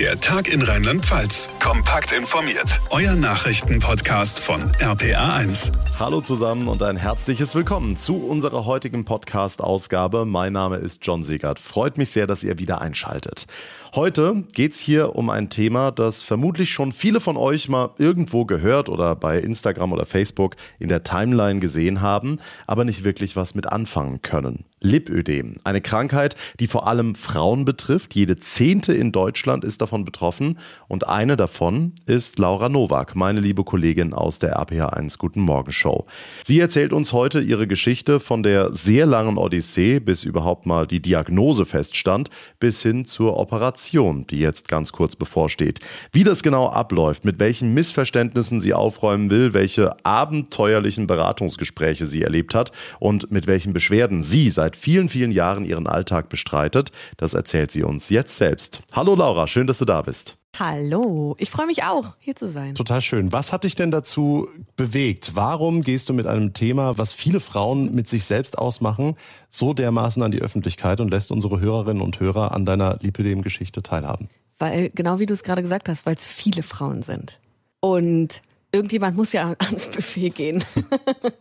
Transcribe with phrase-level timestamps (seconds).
[0.00, 1.50] Der Tag in Rheinland-Pfalz.
[1.62, 2.80] Kompakt informiert.
[2.88, 5.72] Euer Nachrichtenpodcast von RPA1.
[5.98, 10.24] Hallo zusammen und ein herzliches Willkommen zu unserer heutigen Podcast-Ausgabe.
[10.24, 11.58] Mein Name ist John Segert.
[11.58, 13.46] Freut mich sehr, dass ihr wieder einschaltet.
[13.94, 18.46] Heute geht es hier um ein Thema, das vermutlich schon viele von euch mal irgendwo
[18.46, 23.54] gehört oder bei Instagram oder Facebook in der Timeline gesehen haben, aber nicht wirklich was
[23.54, 24.64] mit anfangen können.
[24.80, 28.14] Lipödem, eine Krankheit, die vor allem Frauen betrifft.
[28.14, 30.58] Jede zehnte in Deutschland ist davon betroffen
[30.88, 36.06] und eine davon ist Laura Nowak, meine liebe Kollegin aus der RPH1 Guten Morgen Show.
[36.44, 41.02] Sie erzählt uns heute ihre Geschichte von der sehr langen Odyssee, bis überhaupt mal die
[41.02, 45.80] Diagnose feststand, bis hin zur Operation die jetzt ganz kurz bevorsteht.
[46.12, 52.54] Wie das genau abläuft, mit welchen Missverständnissen sie aufräumen will, welche abenteuerlichen Beratungsgespräche sie erlebt
[52.54, 57.70] hat und mit welchen Beschwerden sie seit vielen, vielen Jahren ihren Alltag bestreitet, das erzählt
[57.70, 58.82] sie uns jetzt selbst.
[58.92, 60.36] Hallo Laura, schön, dass du da bist.
[60.58, 62.74] Hallo, ich freue mich auch, hier zu sein.
[62.74, 63.32] Total schön.
[63.32, 65.32] Was hat dich denn dazu bewegt?
[65.34, 69.16] Warum gehst du mit einem Thema, was viele Frauen mit sich selbst ausmachen,
[69.48, 74.28] so dermaßen an die Öffentlichkeit und lässt unsere Hörerinnen und Hörer an deiner Lipidem-Geschichte teilhaben?
[74.58, 77.38] Weil, genau wie du es gerade gesagt hast, weil es viele Frauen sind.
[77.80, 78.42] Und
[78.72, 80.64] irgendjemand muss ja ans Buffet gehen.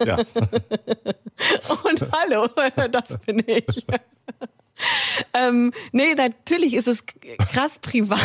[0.05, 0.17] Ja.
[1.83, 2.47] und hallo,
[2.91, 3.85] das bin ich.
[5.33, 7.03] ähm, nee, natürlich ist es
[7.51, 8.19] krass privat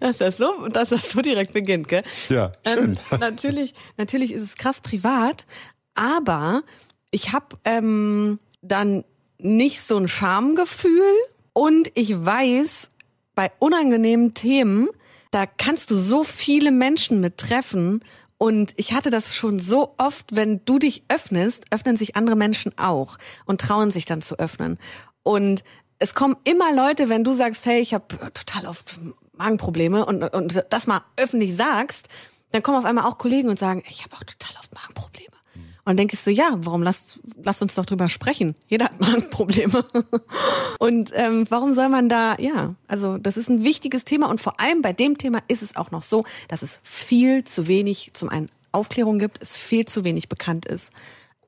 [0.00, 2.02] dass das so, dass das so direkt beginnt, gell?
[2.28, 2.98] Ja, schön.
[3.12, 5.46] Ähm, natürlich, natürlich ist es krass privat,
[5.94, 6.64] aber
[7.12, 9.04] ich habe ähm, dann
[9.38, 11.14] nicht so ein Schamgefühl
[11.52, 12.90] und ich weiß,
[13.34, 14.88] bei unangenehmen Themen,
[15.30, 18.04] da kannst du so viele Menschen mit treffen
[18.38, 22.76] und ich hatte das schon so oft, wenn du dich öffnest, öffnen sich andere Menschen
[22.78, 24.78] auch und trauen sich dann zu öffnen.
[25.22, 25.62] Und
[25.98, 28.98] es kommen immer Leute, wenn du sagst, hey, ich habe total oft
[29.34, 32.08] Magenprobleme und, und das mal öffentlich sagst,
[32.52, 35.36] dann kommen auf einmal auch Kollegen und sagen, ich habe auch total oft Magenprobleme.
[35.90, 38.54] Und dann denkst du, ja, warum lass, lass uns doch drüber sprechen?
[38.68, 39.84] Jeder hat Magenprobleme.
[40.78, 44.60] und ähm, warum soll man da, ja, also das ist ein wichtiges Thema und vor
[44.60, 48.28] allem bei dem Thema ist es auch noch so, dass es viel zu wenig zum
[48.28, 50.92] einen Aufklärung gibt, es viel zu wenig bekannt ist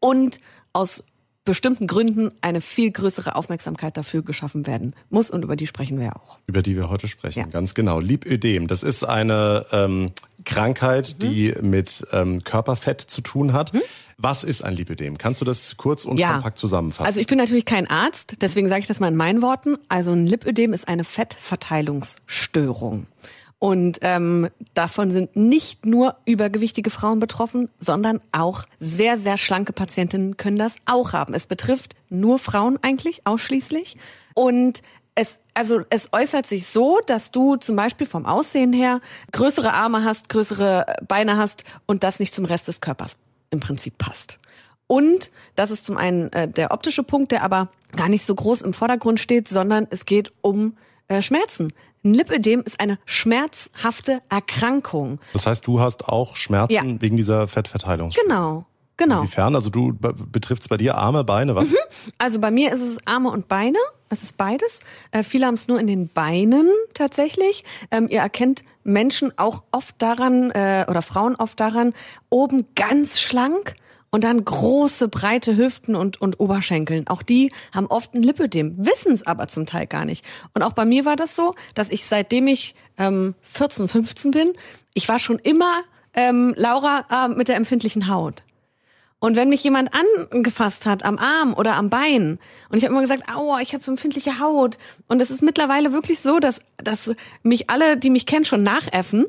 [0.00, 0.40] und
[0.72, 1.04] aus
[1.44, 6.16] bestimmten Gründen eine viel größere Aufmerksamkeit dafür geschaffen werden muss und über die sprechen wir
[6.16, 6.38] auch.
[6.46, 7.46] Über die wir heute sprechen, ja.
[7.46, 8.00] ganz genau.
[8.00, 10.12] Lipödem, das ist eine ähm,
[10.44, 11.20] Krankheit, mhm.
[11.20, 13.74] die mit ähm, Körperfett zu tun hat.
[13.74, 13.82] Mhm.
[14.18, 15.18] Was ist ein Lipödem?
[15.18, 16.34] Kannst du das kurz und ja.
[16.34, 17.06] kompakt zusammenfassen?
[17.06, 19.76] Also ich bin natürlich kein Arzt, deswegen sage ich das mal in meinen Worten.
[19.88, 23.06] Also ein Lipödem ist eine Fettverteilungsstörung.
[23.58, 30.36] Und ähm, davon sind nicht nur übergewichtige Frauen betroffen, sondern auch sehr, sehr schlanke Patientinnen
[30.36, 31.32] können das auch haben.
[31.32, 33.96] Es betrifft nur Frauen eigentlich ausschließlich.
[34.34, 34.82] Und
[35.14, 39.00] es, also es äußert sich so, dass du zum Beispiel vom Aussehen her
[39.32, 43.16] größere Arme hast, größere Beine hast und das nicht zum Rest des Körpers
[43.50, 44.38] im Prinzip passt.
[44.86, 48.62] Und das ist zum einen äh, der optische Punkt, der aber gar nicht so groß
[48.62, 50.76] im Vordergrund steht, sondern es geht um
[51.08, 51.72] äh, Schmerzen.
[52.04, 55.20] Ein Lipödem ist eine schmerzhafte Erkrankung.
[55.34, 57.00] Das heißt, du hast auch Schmerzen ja.
[57.00, 58.10] wegen dieser Fettverteilung.
[58.10, 58.66] Genau.
[58.96, 59.20] Genau.
[59.20, 59.54] Inwiefern?
[59.54, 61.70] Also du betrifft es bei dir Arme, Beine, was?
[61.70, 61.76] Mhm.
[62.18, 63.78] Also bei mir ist es Arme und Beine.
[64.12, 64.80] Es ist beides.
[65.10, 67.64] Äh, viele haben es nur in den Beinen tatsächlich.
[67.90, 71.94] Ähm, ihr erkennt Menschen auch oft daran äh, oder Frauen oft daran,
[72.28, 73.74] oben ganz schlank
[74.10, 77.08] und dann große, breite Hüften und, und Oberschenkeln.
[77.08, 80.26] Auch die haben oft ein Lipödem, wissen es aber zum Teil gar nicht.
[80.52, 84.52] Und auch bei mir war das so, dass ich seitdem ich ähm, 14, 15 bin,
[84.92, 85.72] ich war schon immer
[86.12, 88.42] ähm, Laura äh, mit der empfindlichen Haut.
[89.22, 89.90] Und wenn mich jemand
[90.32, 92.40] angefasst hat am Arm oder am Bein
[92.70, 95.92] und ich habe immer gesagt, aua, ich habe so empfindliche Haut und es ist mittlerweile
[95.92, 97.12] wirklich so, dass dass
[97.44, 99.26] mich alle, die mich kennen, schon nachäffen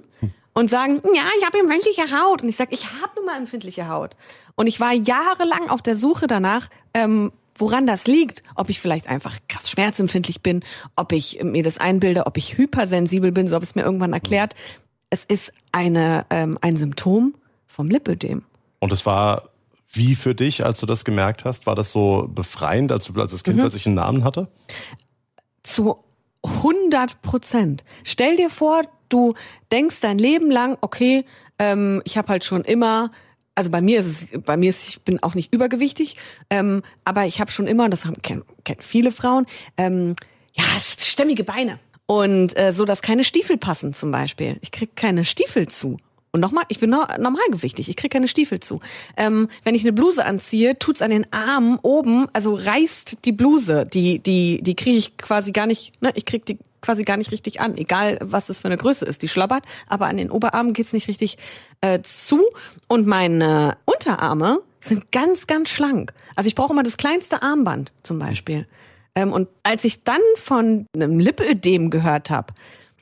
[0.53, 3.87] und sagen, ja, ich habe empfindliche Haut und ich sage, ich habe nun mal empfindliche
[3.87, 4.15] Haut.
[4.55, 8.41] Und ich war jahrelang auf der Suche danach, ähm, woran das liegt.
[8.55, 10.63] Ob ich vielleicht einfach krass schmerzempfindlich bin,
[10.95, 14.55] ob ich mir das einbilde, ob ich hypersensibel bin, so habe es mir irgendwann erklärt.
[15.11, 17.35] Es ist eine, ähm, ein Symptom
[17.67, 18.41] vom Lipödem.
[18.79, 19.52] Und es war
[19.93, 21.65] wie für dich, als du das gemerkt hast?
[21.65, 23.61] War das so befreiend, als, du, als das Kind mhm.
[23.61, 24.49] plötzlich einen Namen hatte?
[25.63, 26.03] Zu
[26.43, 27.83] 100 Prozent.
[28.03, 29.33] Stell dir vor, du
[29.71, 31.25] denkst dein Leben lang, okay,
[31.59, 33.11] ähm, ich habe halt schon immer
[33.55, 36.17] also bei mir ist es, bei mir ist, ich bin auch nicht übergewichtig,
[36.49, 39.45] ähm, aber ich habe schon immer, und das haben, kennen, kennen viele Frauen,
[39.77, 40.15] ähm,
[40.53, 40.63] ja,
[40.97, 41.79] stämmige Beine.
[42.05, 44.57] Und äh, so, dass keine Stiefel passen zum Beispiel.
[44.61, 45.97] Ich krieg keine Stiefel zu.
[46.35, 48.79] Und nochmal, ich bin no normalgewichtig, ich kriege keine Stiefel zu.
[49.17, 53.85] Ähm, wenn ich eine Bluse anziehe, tut's an den Armen oben, also reißt die Bluse,
[53.85, 57.31] die die die kriege ich quasi gar nicht, ne, ich krieg die quasi gar nicht
[57.31, 59.21] richtig an, egal was es für eine Größe ist.
[59.21, 61.37] Die schlabbert, aber an den Oberarmen geht's nicht richtig
[61.81, 62.41] äh, zu.
[62.87, 66.13] Und meine Unterarme sind ganz, ganz schlank.
[66.35, 68.67] Also ich brauche immer das kleinste Armband zum Beispiel.
[69.13, 72.53] Ähm, und als ich dann von einem Lipödem gehört habe,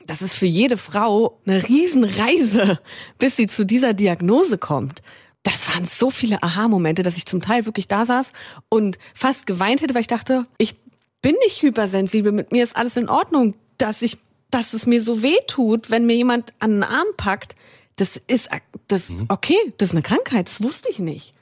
[0.06, 2.80] das ist für jede Frau eine Riesenreise,
[3.18, 5.02] bis sie zu dieser Diagnose kommt.
[5.42, 8.32] Das waren so viele Aha-Momente, dass ich zum Teil wirklich da saß
[8.68, 10.74] und fast geweint hätte, weil ich dachte, ich
[11.20, 14.18] bin nicht hypersensibel, mit mir ist alles in Ordnung dass ich,
[14.50, 17.56] dass es mir so weh tut, wenn mir jemand an den Arm packt,
[17.96, 18.48] das ist,
[18.86, 19.26] das, mhm.
[19.28, 21.34] okay, das ist eine Krankheit, das wusste ich nicht.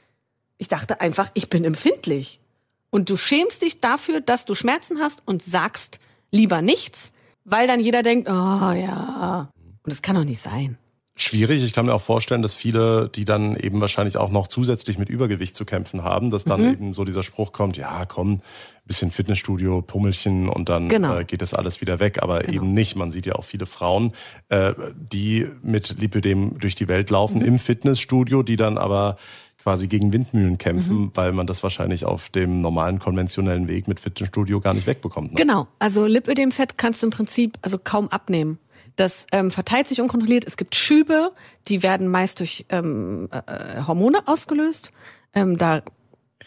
[0.57, 2.41] Ich dachte einfach, ich bin empfindlich.
[2.89, 7.13] Und du schämst dich dafür, dass du Schmerzen hast und sagst lieber nichts,
[7.51, 9.51] weil dann jeder denkt, oh ja.
[9.83, 10.79] Und das kann doch nicht sein
[11.21, 11.63] schwierig.
[11.63, 15.09] Ich kann mir auch vorstellen, dass viele, die dann eben wahrscheinlich auch noch zusätzlich mit
[15.09, 16.73] Übergewicht zu kämpfen haben, dass dann mhm.
[16.73, 18.41] eben so dieser Spruch kommt, ja, komm,
[18.87, 21.19] bisschen Fitnessstudio, Pummelchen und dann genau.
[21.19, 22.23] äh, geht das alles wieder weg.
[22.23, 22.55] Aber genau.
[22.55, 22.97] eben nicht.
[22.97, 24.13] Man sieht ja auch viele Frauen,
[24.49, 27.47] äh, die mit Lipödem durch die Welt laufen mhm.
[27.47, 29.17] im Fitnessstudio, die dann aber
[29.63, 31.11] quasi gegen Windmühlen kämpfen, mhm.
[31.15, 35.33] weil man das wahrscheinlich auf dem normalen konventionellen Weg mit Fitnessstudio gar nicht wegbekommt.
[35.33, 35.37] Ne?
[35.37, 38.59] Genau, also Lipödemfett kannst du im Prinzip also kaum abnehmen.
[38.97, 40.47] Das ähm, verteilt sich unkontrolliert.
[40.47, 41.33] Es gibt Schübe,
[41.69, 44.91] die werden meist durch ähm, äh, Hormone ausgelöst.
[45.35, 45.83] Ähm, da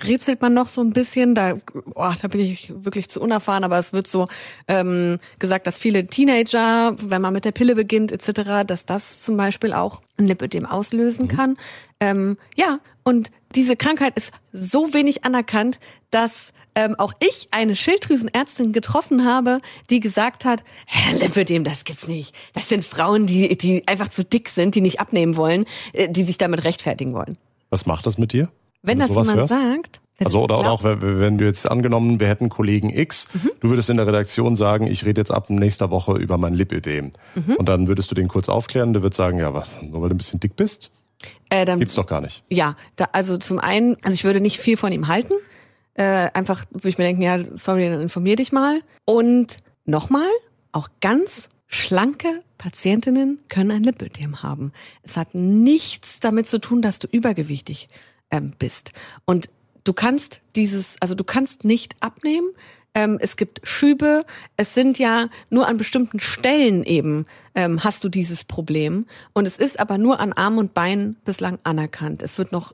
[0.03, 1.55] rätselt man noch so ein bisschen, da,
[1.95, 4.27] oh, da bin ich wirklich zu unerfahren, aber es wird so
[4.67, 9.37] ähm, gesagt, dass viele Teenager, wenn man mit der Pille beginnt etc., dass das zum
[9.37, 11.29] Beispiel auch ein Lipödem auslösen mhm.
[11.29, 11.57] kann.
[11.99, 15.79] Ähm, ja, und diese Krankheit ist so wenig anerkannt,
[16.11, 19.59] dass ähm, auch ich eine Schilddrüsenärztin getroffen habe,
[19.89, 22.33] die gesagt hat, Herr Lipödem, das gibt's nicht.
[22.53, 26.23] Das sind Frauen, die, die einfach zu dick sind, die nicht abnehmen wollen, äh, die
[26.23, 27.37] sich damit rechtfertigen wollen.
[27.69, 28.49] Was macht das mit dir?
[28.81, 29.49] Wenn, das jemand hörst?
[29.49, 30.01] sagt.
[30.19, 33.49] Also oder, oder auch, wenn wir jetzt angenommen, wir hätten Kollegen X, mhm.
[33.59, 37.11] du würdest in der Redaktion sagen, ich rede jetzt ab nächster Woche über mein Lipödem.
[37.35, 37.55] Mhm.
[37.55, 40.15] Und dann würdest du den kurz aufklären, der wird sagen, ja, aber nur weil du
[40.15, 40.91] ein bisschen dick bist,
[41.53, 42.43] äh, dann, gibt's doch gar nicht.
[42.49, 45.33] Ja, da, also zum einen, also ich würde nicht viel von ihm halten.
[45.93, 48.81] Äh, einfach würde ich mir denken, ja, sorry, dann informier dich mal.
[49.05, 50.29] Und nochmal,
[50.71, 54.71] auch ganz schlanke Patientinnen können ein Lipödem haben.
[55.03, 57.87] Es hat nichts damit zu tun, dass du übergewichtig
[58.31, 58.91] ähm, bist.
[59.25, 59.49] Und
[59.83, 62.49] du kannst dieses, also du kannst nicht abnehmen.
[62.95, 64.25] Ähm, es gibt Schübe.
[64.57, 67.25] Es sind ja nur an bestimmten Stellen eben
[67.55, 69.05] ähm, hast du dieses Problem.
[69.33, 72.21] Und es ist aber nur an Arm und Bein bislang anerkannt.
[72.21, 72.73] Es wird noch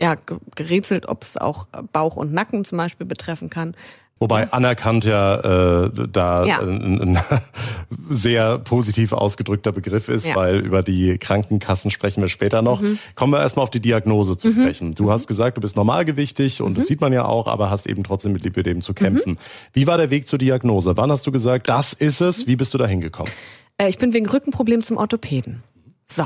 [0.00, 0.16] ja,
[0.54, 3.76] gerätselt, ob es auch Bauch und Nacken zum Beispiel betreffen kann.
[4.24, 6.60] Wobei anerkannt ja äh, da ja.
[6.60, 7.18] Ein, ein
[8.08, 10.34] sehr positiv ausgedrückter Begriff ist, ja.
[10.34, 12.80] weil über die Krankenkassen sprechen wir später noch.
[12.80, 12.98] Mhm.
[13.16, 14.52] Kommen wir erstmal auf die Diagnose zu mhm.
[14.52, 14.94] sprechen.
[14.94, 15.10] Du mhm.
[15.10, 16.88] hast gesagt, du bist normalgewichtig und das mhm.
[16.88, 19.32] sieht man ja auch, aber hast eben trotzdem mit Lipödem zu kämpfen.
[19.32, 19.38] Mhm.
[19.74, 20.96] Wie war der Weg zur Diagnose?
[20.96, 22.46] Wann hast du gesagt, das ist es?
[22.46, 23.30] Wie bist du da hingekommen?
[23.76, 25.62] Äh, ich bin wegen Rückenproblem zum Orthopäden.
[26.06, 26.24] So,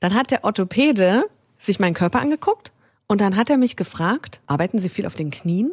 [0.00, 1.24] dann hat der Orthopäde
[1.58, 2.72] sich meinen Körper angeguckt
[3.06, 5.72] und dann hat er mich gefragt, arbeiten Sie viel auf den Knien?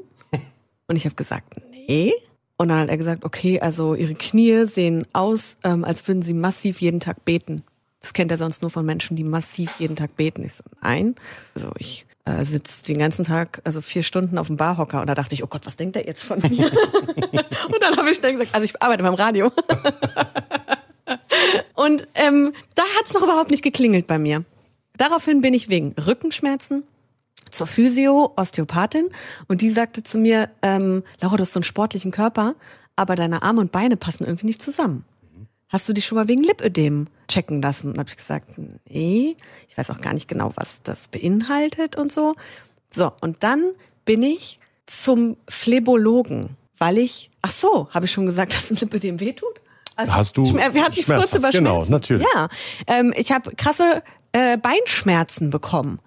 [0.92, 2.14] Und ich habe gesagt, nee.
[2.58, 6.34] Und dann hat er gesagt, okay, also Ihre Knie sehen aus, ähm, als würden Sie
[6.34, 7.64] massiv jeden Tag beten.
[8.02, 10.44] Das kennt er sonst nur von Menschen, die massiv jeden Tag beten.
[10.44, 11.16] Ich so, nein.
[11.56, 15.16] Also ich äh, sitze den ganzen Tag, also vier Stunden auf dem Barhocker und da
[15.16, 16.66] dachte ich, oh Gott, was denkt er jetzt von mir?
[17.32, 19.50] und dann habe ich schnell gesagt, also ich arbeite beim Radio.
[21.76, 24.44] und ähm, da hat's noch überhaupt nicht geklingelt bei mir.
[24.98, 26.84] Daraufhin bin ich wegen Rückenschmerzen
[27.52, 29.10] zur Physio, Osteopathin
[29.48, 32.56] und die sagte zu mir, ähm, Laura, du hast so einen sportlichen Körper,
[32.96, 35.06] aber deine Arme und Beine passen irgendwie nicht zusammen.
[35.70, 37.92] Hast du dich schon mal wegen Lipödem checken lassen?
[37.92, 38.50] Und habe ich gesagt,
[38.90, 39.38] nee,
[39.70, 42.36] ich weiß auch gar nicht genau, was das beinhaltet und so.
[42.92, 43.72] So, und dann
[44.04, 49.20] bin ich zum Phlebologen, weil ich, ach so, habe ich schon gesagt, dass ein Lipödem
[49.22, 49.62] wehtut?
[49.96, 50.54] Also, Hast du?
[50.54, 52.28] Wir hatten es kurz über Genau, natürlich.
[52.34, 52.50] Ja,
[52.88, 54.04] ähm, ich habe krasse
[54.34, 56.00] äh, Beinschmerzen bekommen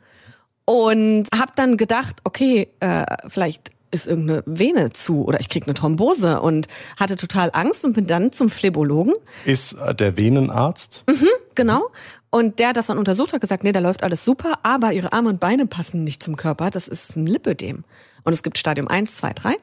[0.65, 5.75] und habe dann gedacht, okay, äh, vielleicht ist irgendeine Vene zu oder ich krieg eine
[5.75, 6.67] Thrombose und
[6.99, 9.15] hatte total Angst und bin dann zum Phlebologen.
[9.45, 11.05] Ist äh, der Venenarzt?
[11.09, 11.89] Mhm, genau.
[12.31, 15.29] Und der das dann untersucht, hat gesagt, nee, da läuft alles super, aber ihre Arme
[15.29, 16.71] und Beine passen nicht zum Körper.
[16.71, 17.85] Das ist ein Lipödem.
[18.25, 19.57] Und es gibt Stadium 1, 2, 3.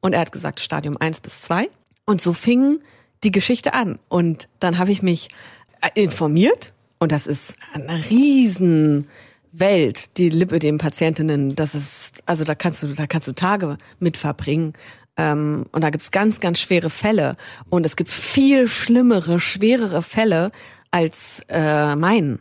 [0.00, 1.68] Und er hat gesagt Stadium 1 bis 2.
[2.06, 2.78] Und so fing
[3.22, 3.98] die Geschichte an.
[4.08, 5.28] Und dann habe ich mich
[5.82, 9.08] äh, informiert und das ist eine riesen
[9.52, 11.56] Welt, die Lipödem-Patientinnen.
[11.56, 14.72] Das ist, also da kannst du, da kannst du Tage mit verbringen.
[15.16, 17.36] Ähm, und da gibt's ganz, ganz schwere Fälle.
[17.68, 20.50] Und es gibt viel schlimmere, schwerere Fälle
[20.90, 22.40] als äh, meinen.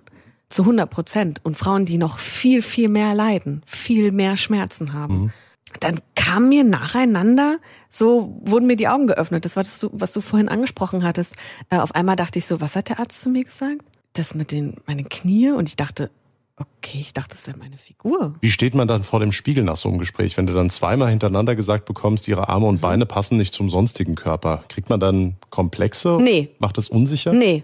[0.50, 1.40] Zu 100 Prozent.
[1.44, 5.18] Und Frauen, die noch viel, viel mehr leiden, viel mehr Schmerzen haben.
[5.20, 5.32] Mhm.
[5.80, 7.60] Dann kam mir nacheinander,
[7.90, 9.44] so wurden mir die Augen geöffnet.
[9.46, 11.36] Das war das, was du vorhin angesprochen hattest.
[11.70, 13.82] Äh, auf einmal dachte ich so, was hat der Arzt zu mir gesagt?
[14.14, 15.52] Das mit den, meinen Knie.
[15.52, 16.10] Und ich dachte,
[16.60, 18.34] Okay, ich dachte, das wäre meine Figur.
[18.42, 21.10] Wie steht man dann vor dem Spiegel nach so einem Gespräch, wenn du dann zweimal
[21.10, 22.82] hintereinander gesagt bekommst, ihre Arme und mhm.
[22.82, 24.64] Beine passen nicht zum sonstigen Körper?
[24.68, 26.18] Kriegt man dann Komplexe?
[26.20, 26.50] Nee.
[26.58, 27.32] Macht das unsicher?
[27.32, 27.64] Nee.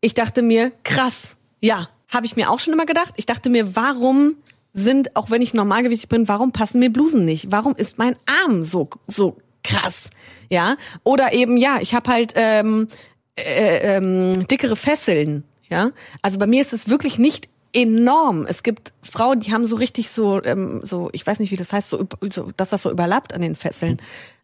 [0.00, 1.36] Ich dachte mir, krass.
[1.60, 3.14] Ja, habe ich mir auch schon immer gedacht.
[3.16, 4.34] Ich dachte mir, warum
[4.72, 7.52] sind, auch wenn ich normalgewichtig bin, warum passen mir Blusen nicht?
[7.52, 10.10] Warum ist mein Arm so so krass?
[10.50, 12.88] Ja, oder eben ja, ich habe halt ähm,
[13.36, 15.44] äh, ähm, dickere Fesseln.
[15.70, 18.46] Ja, also bei mir ist es wirklich nicht enorm.
[18.46, 21.72] Es gibt Frauen, die haben so richtig so, ähm, so ich weiß nicht, wie das
[21.72, 24.00] heißt, so, so dass das so überlappt an den Fesseln.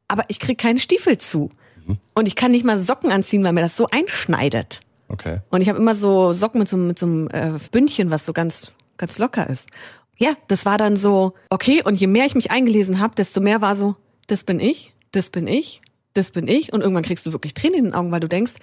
[0.09, 1.51] Aber ich krieg keine Stiefel zu.
[1.87, 1.99] Mhm.
[2.15, 4.81] Und ich kann nicht mal Socken anziehen, weil mir das so einschneidet.
[5.09, 5.41] Okay.
[5.51, 8.33] Und ich habe immer so Socken mit so, mit so einem äh, Bündchen, was so
[8.33, 9.71] ganz, ganz locker ist.
[10.17, 13.61] Ja, das war dann so, okay, und je mehr ich mich eingelesen habe, desto mehr
[13.61, 13.95] war so,
[14.27, 15.81] das bin ich, das bin ich,
[16.13, 16.73] das bin ich.
[16.73, 18.55] Und irgendwann kriegst du wirklich Tränen in den Augen, weil du denkst,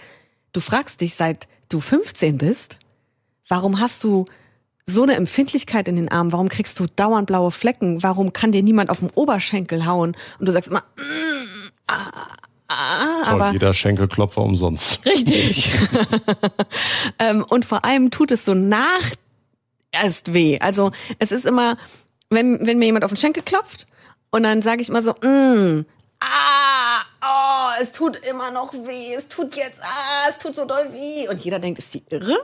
[0.51, 2.79] du fragst dich, seit du 15 bist,
[3.47, 4.25] warum hast du
[4.85, 6.31] so eine Empfindlichkeit in den Armen?
[6.31, 8.03] Warum kriegst du dauernd blaue Flecken?
[8.03, 10.15] Warum kann dir niemand auf den Oberschenkel hauen?
[10.39, 11.95] Und du sagst immer, mm, ah,
[12.67, 15.05] ah, Toll, aber jeder Schenkelklopfer umsonst.
[15.05, 15.71] Richtig.
[17.19, 19.01] ähm, und vor allem tut es so nach
[19.91, 20.59] erst weh.
[20.59, 21.77] Also es ist immer,
[22.29, 23.87] wenn, wenn mir jemand auf den Schenkel klopft
[24.29, 25.85] und dann sage ich immer so, mm,
[26.19, 30.93] ah, oh, es tut immer noch weh, es tut jetzt, ah, es tut so doll
[30.93, 31.27] weh.
[31.27, 32.37] Und jeder denkt, ist die irre?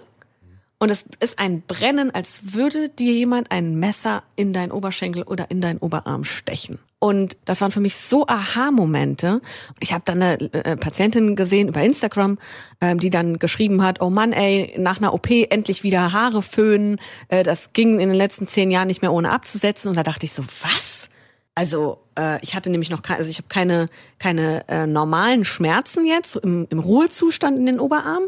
[0.81, 5.51] Und es ist ein Brennen, als würde dir jemand ein Messer in deinen Oberschenkel oder
[5.51, 6.79] in deinen Oberarm stechen.
[6.97, 9.41] Und das waren für mich so Aha-Momente.
[9.79, 12.39] Ich habe dann eine äh, Patientin gesehen über Instagram,
[12.81, 16.97] ähm, die dann geschrieben hat, oh Mann, ey, nach einer OP endlich wieder Haare föhnen.
[17.27, 19.87] Äh, das ging in den letzten zehn Jahren nicht mehr ohne abzusetzen.
[19.87, 21.09] Und da dachte ich so, was?
[21.53, 23.87] Also äh, ich hatte nämlich noch keine, also ich habe keine
[24.19, 28.23] keine äh, normalen Schmerzen jetzt im, im Ruhezustand in den Oberarm,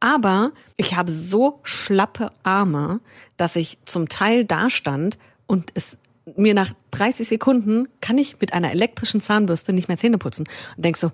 [0.00, 3.00] aber ich habe so schlappe Arme,
[3.36, 5.98] dass ich zum Teil dastand und es
[6.36, 10.84] mir nach 30 Sekunden kann ich mit einer elektrischen Zahnbürste nicht mehr Zähne putzen und
[10.84, 11.10] denk so,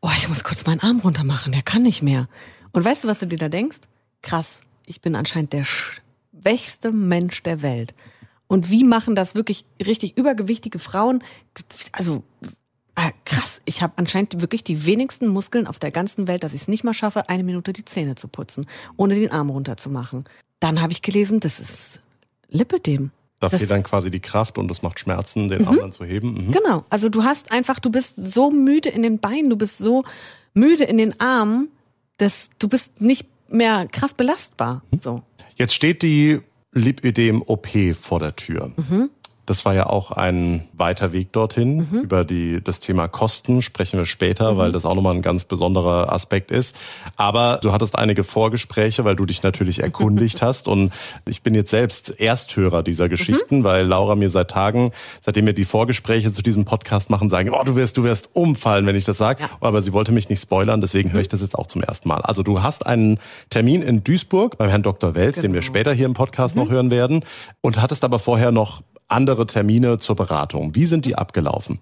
[0.00, 2.28] oh, ich muss kurz meinen Arm runter machen, der kann nicht mehr.
[2.72, 3.78] Und weißt du, was du dir da denkst?
[4.22, 7.94] Krass, ich bin anscheinend der schwächste Mensch der Welt.
[8.48, 11.22] Und wie machen das wirklich richtig übergewichtige Frauen?
[11.92, 12.22] Also
[12.96, 16.62] ah, krass, ich habe anscheinend wirklich die wenigsten Muskeln auf der ganzen Welt, dass ich
[16.62, 20.24] es nicht mal schaffe, eine Minute die Zähne zu putzen, ohne den Arm runterzumachen.
[20.58, 22.00] Dann habe ich gelesen, das ist
[22.48, 23.10] Lipödem.
[23.38, 25.68] Da fehlt dann quasi die Kraft und es macht Schmerzen, den mhm.
[25.68, 26.46] Arm dann zu heben.
[26.46, 26.52] Mhm.
[26.52, 30.04] Genau, also du hast einfach, du bist so müde in den Beinen, du bist so
[30.54, 31.68] müde in den Armen,
[32.16, 34.82] dass du bist nicht mehr krass belastbar.
[34.90, 34.98] Mhm.
[34.98, 35.22] So.
[35.56, 36.40] Jetzt steht die
[36.72, 38.72] Lipödem-OP vor der Tür.
[38.76, 39.10] Mhm.
[39.46, 41.88] Das war ja auch ein weiter Weg dorthin.
[41.90, 42.00] Mhm.
[42.00, 44.56] Über die, das Thema Kosten sprechen wir später, mhm.
[44.58, 46.74] weil das auch nochmal ein ganz besonderer Aspekt ist.
[47.16, 50.66] Aber du hattest einige Vorgespräche, weil du dich natürlich erkundigt hast.
[50.66, 50.92] Und
[51.26, 53.64] ich bin jetzt selbst Ersthörer dieser Geschichten, mhm.
[53.64, 57.62] weil Laura mir seit Tagen, seitdem wir die Vorgespräche zu diesem Podcast machen, sagen, oh,
[57.64, 59.44] du wirst, du wirst umfallen, wenn ich das sage.
[59.44, 59.50] Ja.
[59.60, 62.20] Aber sie wollte mich nicht spoilern, deswegen höre ich das jetzt auch zum ersten Mal.
[62.22, 65.14] Also du hast einen Termin in Duisburg beim Herrn Dr.
[65.14, 65.42] Welz, genau.
[65.42, 65.72] den wir genau.
[65.72, 66.72] später hier im Podcast noch mhm.
[66.72, 67.24] hören werden.
[67.60, 70.74] Und hattest aber vorher noch andere Termine zur Beratung.
[70.74, 71.78] Wie sind die abgelaufen?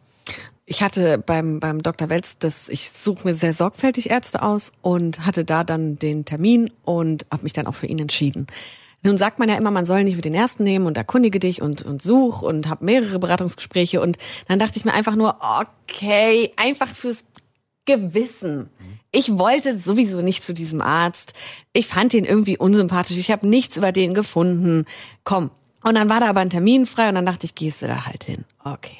[0.66, 2.08] Ich hatte beim, beim Dr.
[2.08, 6.70] Welz, das, ich suche mir sehr sorgfältig Ärzte aus und hatte da dann den Termin
[6.84, 8.46] und habe mich dann auch für ihn entschieden.
[9.02, 11.60] Nun sagt man ja immer, man soll nicht mit den ersten nehmen und erkundige dich
[11.60, 14.16] und, und such und hab mehrere Beratungsgespräche und
[14.48, 17.24] dann dachte ich mir einfach nur, okay, einfach fürs
[17.84, 18.70] Gewissen.
[19.12, 21.34] Ich wollte sowieso nicht zu diesem Arzt.
[21.74, 23.18] Ich fand ihn irgendwie unsympathisch.
[23.18, 24.86] Ich habe nichts über den gefunden.
[25.22, 25.50] Komm,
[25.84, 28.06] und dann war da aber ein Termin frei und dann dachte ich, gehst du da
[28.06, 28.44] halt hin.
[28.64, 28.96] Okay.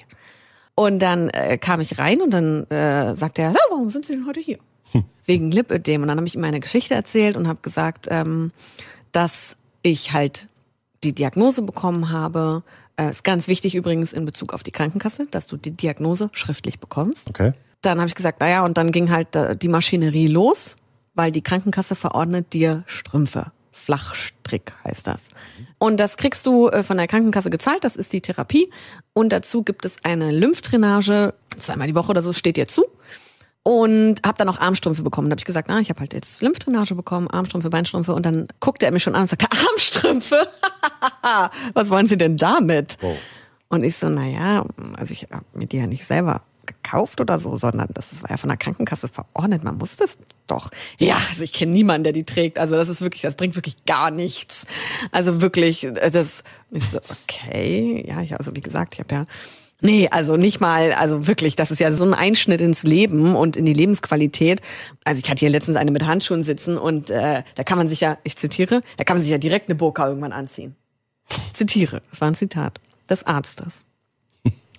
[0.74, 4.26] Und dann äh, kam ich rein und dann äh, sagte er, warum sind Sie denn
[4.26, 4.58] heute hier?
[4.92, 5.04] Hm.
[5.24, 6.02] Wegen Lipödem.
[6.02, 8.52] Und dann habe ich ihm meine Geschichte erzählt und habe gesagt, ähm,
[9.12, 10.48] dass ich halt
[11.04, 12.62] die Diagnose bekommen habe.
[12.96, 16.80] Äh, ist ganz wichtig übrigens in Bezug auf die Krankenkasse, dass du die Diagnose schriftlich
[16.80, 17.30] bekommst.
[17.30, 17.52] Okay.
[17.82, 20.76] Dann habe ich gesagt, naja, und dann ging halt äh, die Maschinerie los,
[21.14, 23.52] weil die Krankenkasse verordnet dir Strümpfe.
[23.84, 25.28] Flachstrick heißt das.
[25.78, 28.70] Und das kriegst du äh, von der Krankenkasse gezahlt, das ist die Therapie.
[29.12, 32.86] Und dazu gibt es eine Lymphdrainage, zweimal die Woche oder so, steht dir zu.
[33.62, 35.28] Und habe dann auch Armstrümpfe bekommen.
[35.28, 38.14] Da habe ich gesagt, ah, ich habe halt jetzt Lymphdrainage bekommen, Armstrümpfe, Beinstrümpfe.
[38.14, 40.48] Und dann guckte er mich schon an und sagte, Armstrümpfe?
[41.74, 42.98] Was wollen Sie denn damit?
[43.00, 43.14] Oh.
[43.68, 47.56] Und ich so, naja, also ich habe mir die ja nicht selber gekauft oder so,
[47.56, 49.64] sondern das war ja von der Krankenkasse verordnet.
[49.64, 50.70] Man muss das doch.
[50.98, 52.58] Ja, also ich kenne niemanden, der die trägt.
[52.58, 54.66] Also das ist wirklich, das bringt wirklich gar nichts.
[55.12, 58.04] Also wirklich, äh, das ist so, okay.
[58.06, 59.26] Ja, ich, also wie gesagt, ich habe ja
[59.80, 63.56] Nee, also nicht mal, also wirklich, das ist ja so ein Einschnitt ins Leben und
[63.56, 64.62] in die Lebensqualität.
[65.04, 68.00] Also ich hatte hier letztens eine mit Handschuhen sitzen und äh, da kann man sich
[68.00, 70.74] ja, ich zitiere, da kann man sich ja direkt eine Burka irgendwann anziehen.
[71.52, 72.80] Zitiere, das war ein Zitat
[73.10, 73.84] des Arztes.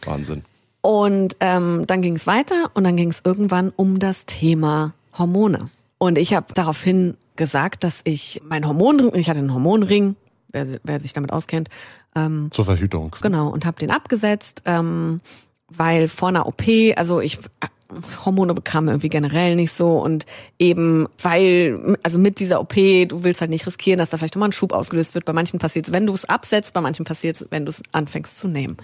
[0.03, 0.43] Wahnsinn.
[0.85, 5.71] Und ähm, dann ging es weiter und dann ging es irgendwann um das Thema Hormone.
[5.97, 10.15] Und ich habe daraufhin gesagt, dass ich mein Hormonring, ich hatte einen Hormonring,
[10.49, 11.69] wer, wer sich damit auskennt.
[12.15, 13.15] Ähm, Zur Verhütung.
[13.19, 15.21] Genau, und habe den abgesetzt, ähm,
[15.69, 16.61] weil vor einer OP,
[16.97, 17.39] also ich
[18.23, 20.27] Hormone bekam irgendwie generell nicht so und
[20.59, 24.49] eben weil, also mit dieser OP, du willst halt nicht riskieren, dass da vielleicht nochmal
[24.49, 25.25] ein Schub ausgelöst wird.
[25.25, 27.81] Bei manchen passiert es, wenn du es absetzt, bei manchen passiert es, wenn du es
[27.91, 28.77] anfängst zu nehmen.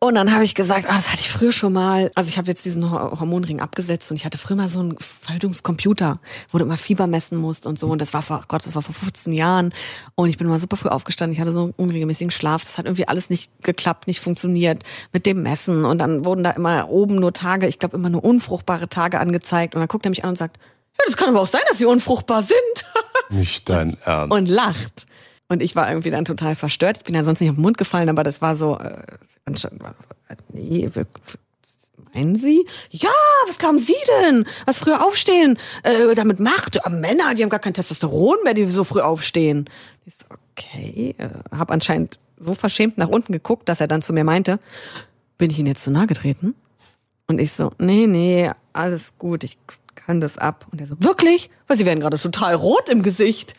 [0.00, 2.12] Und dann habe ich gesagt, ah, das hatte ich früher schon mal.
[2.14, 6.20] Also ich habe jetzt diesen Hormonring abgesetzt und ich hatte früher mal so einen Faltungscomputer,
[6.52, 7.88] wo du immer Fieber messen musst und so.
[7.88, 9.74] Und das war vor, Gott, das war vor 15 Jahren.
[10.14, 11.34] Und ich bin mal super früh aufgestanden.
[11.34, 12.62] Ich hatte so einen unregelmäßigen Schlaf.
[12.62, 15.84] Das hat irgendwie alles nicht geklappt, nicht funktioniert mit dem Messen.
[15.84, 19.74] Und dann wurden da immer oben nur Tage, ich glaube immer nur unfruchtbare Tage angezeigt.
[19.74, 20.58] Und dann guckt er mich an und sagt,
[20.96, 22.58] ja, das kann aber auch sein, dass sie unfruchtbar sind.
[23.30, 24.32] Nicht dein Ernst.
[24.32, 25.07] Und lacht.
[25.48, 26.98] Und ich war irgendwie dann total verstört.
[26.98, 29.02] Ich bin ja sonst nicht auf den Mund gefallen, aber das war so, äh,
[30.52, 30.88] nee,
[32.14, 32.66] meinen Sie?
[32.90, 33.10] Ja,
[33.46, 34.46] was glauben Sie denn?
[34.66, 36.74] Was früher aufstehen äh, damit macht?
[36.74, 39.68] Ja, Männer, die haben gar kein Testosteron mehr, die so früh aufstehen.
[40.04, 44.12] Ich so, okay, äh, habe anscheinend so verschämt nach unten geguckt, dass er dann zu
[44.12, 44.58] mir meinte,
[45.38, 46.54] bin ich Ihnen jetzt zu nahe getreten?
[47.26, 49.58] Und ich so, nee, nee, alles gut, ich
[49.94, 50.66] kann das ab.
[50.70, 51.50] Und er so, wirklich?
[51.66, 53.54] Weil Sie werden gerade total rot im Gesicht.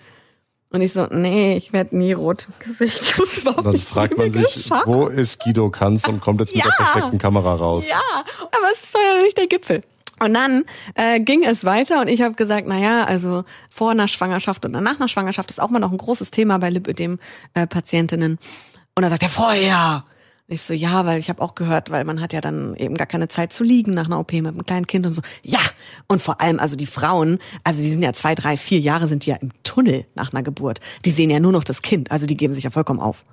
[0.72, 3.02] Und ich so, nee, ich werde nie rot im Gesicht.
[3.02, 4.86] Ich muss überhaupt Dann fragt man sich, geschafft.
[4.86, 6.70] wo ist Guido Kanz und kommt jetzt mit Ja.
[6.78, 7.86] der perfekten Kamera raus.
[7.90, 8.00] Ja,
[8.38, 9.82] aber es ist ja nicht der Gipfel.
[10.20, 14.08] Und dann äh, ging es weiter und ich habe gesagt, na ja, also vor einer
[14.08, 18.38] Schwangerschaft und nach einer Schwangerschaft ist auch mal noch ein großes Thema bei Lipödem-Patientinnen.
[18.96, 20.04] und dann sagt er, vorher.
[20.52, 23.06] Ich so, ja, weil ich habe auch gehört, weil man hat ja dann eben gar
[23.06, 25.22] keine Zeit zu liegen nach einer OP mit einem kleinen Kind und so.
[25.44, 25.60] Ja,
[26.08, 29.28] und vor allem, also die Frauen, also die sind ja zwei, drei, vier Jahre sind
[29.28, 30.80] die ja im Tunnel nach einer Geburt.
[31.06, 33.26] Die sehen ja nur noch das Kind, also die geben sich ja vollkommen auf.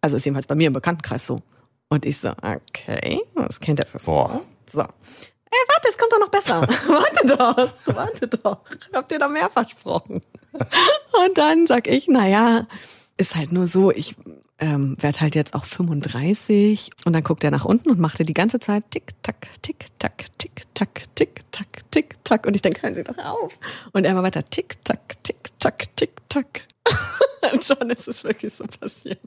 [0.00, 1.42] Also ist jedenfalls bei mir im Bekanntenkreis so.
[1.88, 4.40] Und ich so, okay, was kennt er für Boah.
[4.70, 4.82] So.
[4.82, 6.60] Ey, warte, es kommt doch noch besser.
[6.88, 8.60] warte doch, warte doch.
[8.88, 10.22] Ich hab dir doch mehr versprochen.
[10.52, 12.68] Und dann sag ich, na ja,
[13.16, 14.14] ist halt nur so, ich
[14.60, 18.34] ähm, werde halt jetzt auch 35 und dann guckt er nach unten und machte die
[18.34, 22.82] ganze Zeit tick tack tick tack tick tack tick tack tick tack und ich denke,
[22.82, 23.58] hören Sie doch auf.
[23.92, 26.62] Und er immer weiter tick tack tick tack tick tack.
[27.52, 29.18] Und schon ist es wirklich so passiert.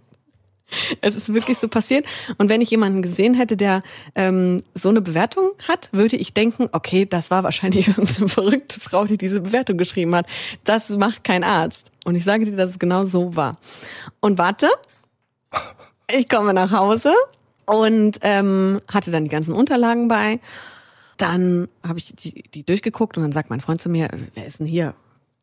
[1.02, 2.06] Es ist wirklich so passiert.
[2.38, 3.84] Und wenn ich jemanden gesehen hätte, der
[4.16, 9.06] ähm, so eine Bewertung hat, würde ich denken, okay, das war wahrscheinlich irgendeine verrückte Frau,
[9.06, 10.26] die diese Bewertung geschrieben hat.
[10.64, 11.92] Das macht kein Arzt.
[12.06, 13.58] Und ich sage dir, dass es genau so war.
[14.20, 14.70] Und warte,
[16.10, 17.14] ich komme nach Hause
[17.66, 20.40] und ähm, hatte dann die ganzen Unterlagen bei.
[21.18, 24.60] Dann habe ich die, die durchgeguckt und dann sagt mein Freund zu mir, wer ist
[24.60, 24.96] denn hier?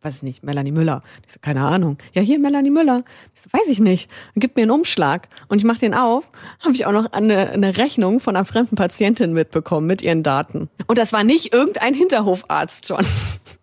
[0.03, 1.03] Weiß ich nicht, Melanie Müller.
[1.27, 1.99] Ich so, keine Ahnung.
[2.15, 3.05] Ja, hier Melanie Müller.
[3.35, 4.11] Ich so, weiß ich nicht.
[4.35, 6.31] Dann gibt mir einen Umschlag und ich mache den auf.
[6.61, 10.71] Habe ich auch noch eine, eine Rechnung von einer fremden Patientin mitbekommen mit ihren Daten.
[10.87, 13.05] Und das war nicht irgendein Hinterhofarzt, John.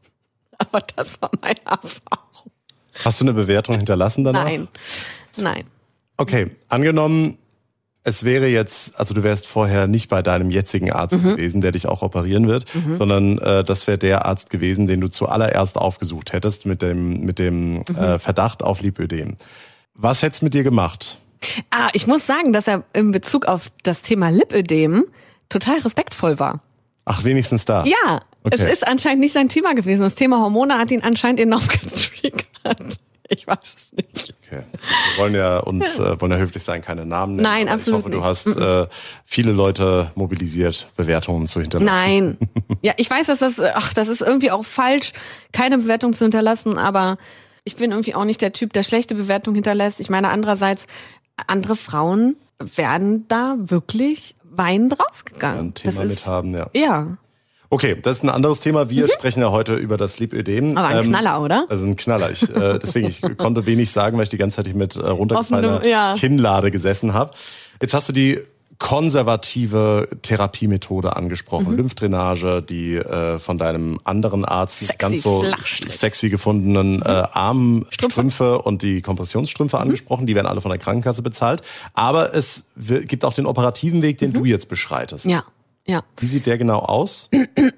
[0.59, 2.51] Aber das war meine Erfahrung.
[3.03, 4.43] Hast du eine Bewertung hinterlassen danach?
[4.43, 4.67] Nein,
[5.37, 5.63] nein.
[6.17, 7.37] Okay, angenommen,
[8.03, 11.23] es wäre jetzt, also du wärst vorher nicht bei deinem jetzigen Arzt Mhm.
[11.35, 15.09] gewesen, der dich auch operieren wird, sondern äh, das wäre der Arzt gewesen, den du
[15.09, 17.83] zuallererst aufgesucht hättest mit dem, mit dem Mhm.
[17.99, 19.35] äh, Verdacht auf Lipödem.
[19.93, 21.17] Was hätt's mit dir gemacht?
[21.69, 25.05] Ah, ich muss sagen, dass er in Bezug auf das Thema Lipödem
[25.49, 26.61] total respektvoll war.
[27.05, 27.83] Ach, wenigstens da.
[27.85, 28.55] Ja, Okay.
[28.63, 30.01] es ist anscheinend nicht sein Thema gewesen.
[30.03, 32.97] Das Thema Hormone hat ihn anscheinend enorm getriggert.
[33.29, 34.33] Ich weiß es nicht.
[34.45, 34.63] Okay.
[34.71, 37.43] Wir wollen ja und äh, wollen ja höflich sein, keine Namen nennen.
[37.43, 38.25] Nein, absolut Ich hoffe, du nicht.
[38.25, 38.87] hast äh,
[39.25, 41.85] viele Leute mobilisiert, Bewertungen zu hinterlassen.
[41.85, 42.37] Nein.
[42.83, 45.11] Ja, ich weiß, dass das, ach, das ist irgendwie auch falsch,
[45.51, 47.17] keine Bewertung zu hinterlassen, aber
[47.63, 49.99] ich bin irgendwie auch nicht der Typ, der schlechte Bewertung hinterlässt.
[49.99, 50.85] Ich meine, andererseits,
[51.47, 55.67] andere Frauen werden da wirklich weinend rausgegangen.
[55.67, 56.69] Ein Thema das ist, mit haben, ja.
[56.73, 57.17] Ja,
[57.69, 58.89] Okay, das ist ein anderes Thema.
[58.89, 60.71] Wir sprechen ja heute über das Lipödem.
[60.71, 60.77] Mhm.
[60.77, 61.65] aber ein Knaller, oder?
[61.69, 62.31] Also ein Knaller.
[62.31, 65.85] Ich, äh, deswegen, ich konnte wenig sagen, weil ich die ganze Zeit mit äh, runtergefallener
[65.85, 66.15] ja.
[66.17, 67.31] Kinnlade gesessen habe.
[67.81, 68.39] Jetzt hast du die
[68.79, 71.77] konservative Therapiemethode angesprochen, Mhm.
[71.77, 75.43] Lymphdrainage, die äh, von deinem anderen Arzt nicht Sexy ganz so
[75.87, 79.01] sexy gefundenen äh, Armstrümpfe und die Mhm.
[79.01, 81.61] Kompressionsstrümpfe angesprochen, die werden alle von der Krankenkasse bezahlt.
[81.93, 85.25] Aber es gibt auch den operativen Weg, den du jetzt beschreitest.
[85.25, 85.31] Mhm.
[85.31, 85.43] Ja.
[85.87, 86.03] Ja.
[86.19, 87.29] Wie sieht der genau aus?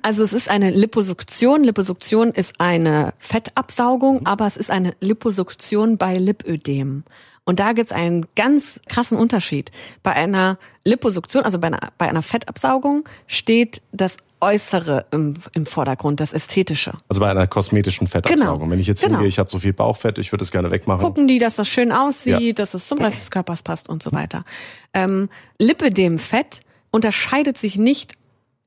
[0.02, 1.64] Also es ist eine Liposuktion.
[1.64, 7.04] Liposuktion ist eine Fettabsaugung, aber es ist eine Liposuktion bei Lipödem.
[7.44, 9.72] Und da gibt es einen ganz krassen Unterschied.
[10.04, 16.20] Bei einer Liposuktion, also bei einer, bei einer Fettabsaugung, steht das Äußere im, im Vordergrund,
[16.20, 16.94] das Ästhetische.
[17.10, 18.60] Also bei einer kosmetischen Fettabsaugung.
[18.60, 18.72] Genau.
[18.72, 19.16] Wenn ich jetzt Genau.
[19.16, 21.02] hingehe, ich habe so viel Bauchfett, ich würde es gerne wegmachen.
[21.04, 22.54] Gucken die, dass das schön aussieht, Ja.
[22.54, 24.46] dass es zum Rest des Körpers passt und so weiter.
[24.94, 25.28] Ähm,
[25.60, 26.62] Lipödem-Fett
[26.92, 28.16] unterscheidet sich nicht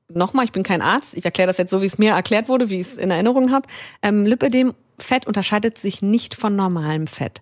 [0.09, 2.69] Nochmal, ich bin kein Arzt, ich erkläre das jetzt so, wie es mir erklärt wurde,
[2.69, 3.67] wie ich es in Erinnerung habe.
[4.01, 7.41] Ähm, Lipödem-Fett unterscheidet sich nicht von normalem Fett.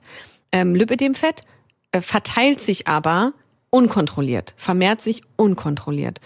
[0.52, 1.42] Ähm, Lipödem-Fett
[1.92, 3.34] äh, verteilt sich aber
[3.72, 6.22] unkontrolliert, vermehrt sich unkontrolliert.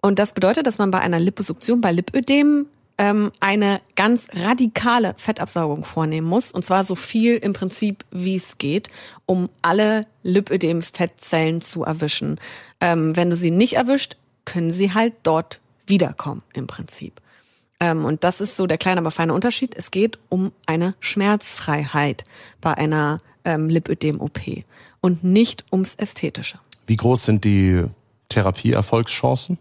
[0.00, 2.66] Und das bedeutet, dass man bei einer Liposuktion, bei Lipödem,
[2.98, 6.52] ähm, eine ganz radikale Fettabsaugung vornehmen muss.
[6.52, 8.88] Und zwar so viel im Prinzip, wie es geht,
[9.26, 12.40] um alle Lipödem-Fettzellen zu erwischen.
[12.80, 17.20] Ähm, wenn du sie nicht erwischt, können sie halt dort wiederkommen im Prinzip.
[17.80, 19.74] Ähm, und das ist so der kleine, aber feine Unterschied.
[19.74, 22.24] Es geht um eine Schmerzfreiheit
[22.60, 24.40] bei einer ähm, Lipödem-OP
[25.00, 26.58] und nicht ums Ästhetische.
[26.86, 27.84] Wie groß sind die
[28.28, 29.58] Therapieerfolgschancen?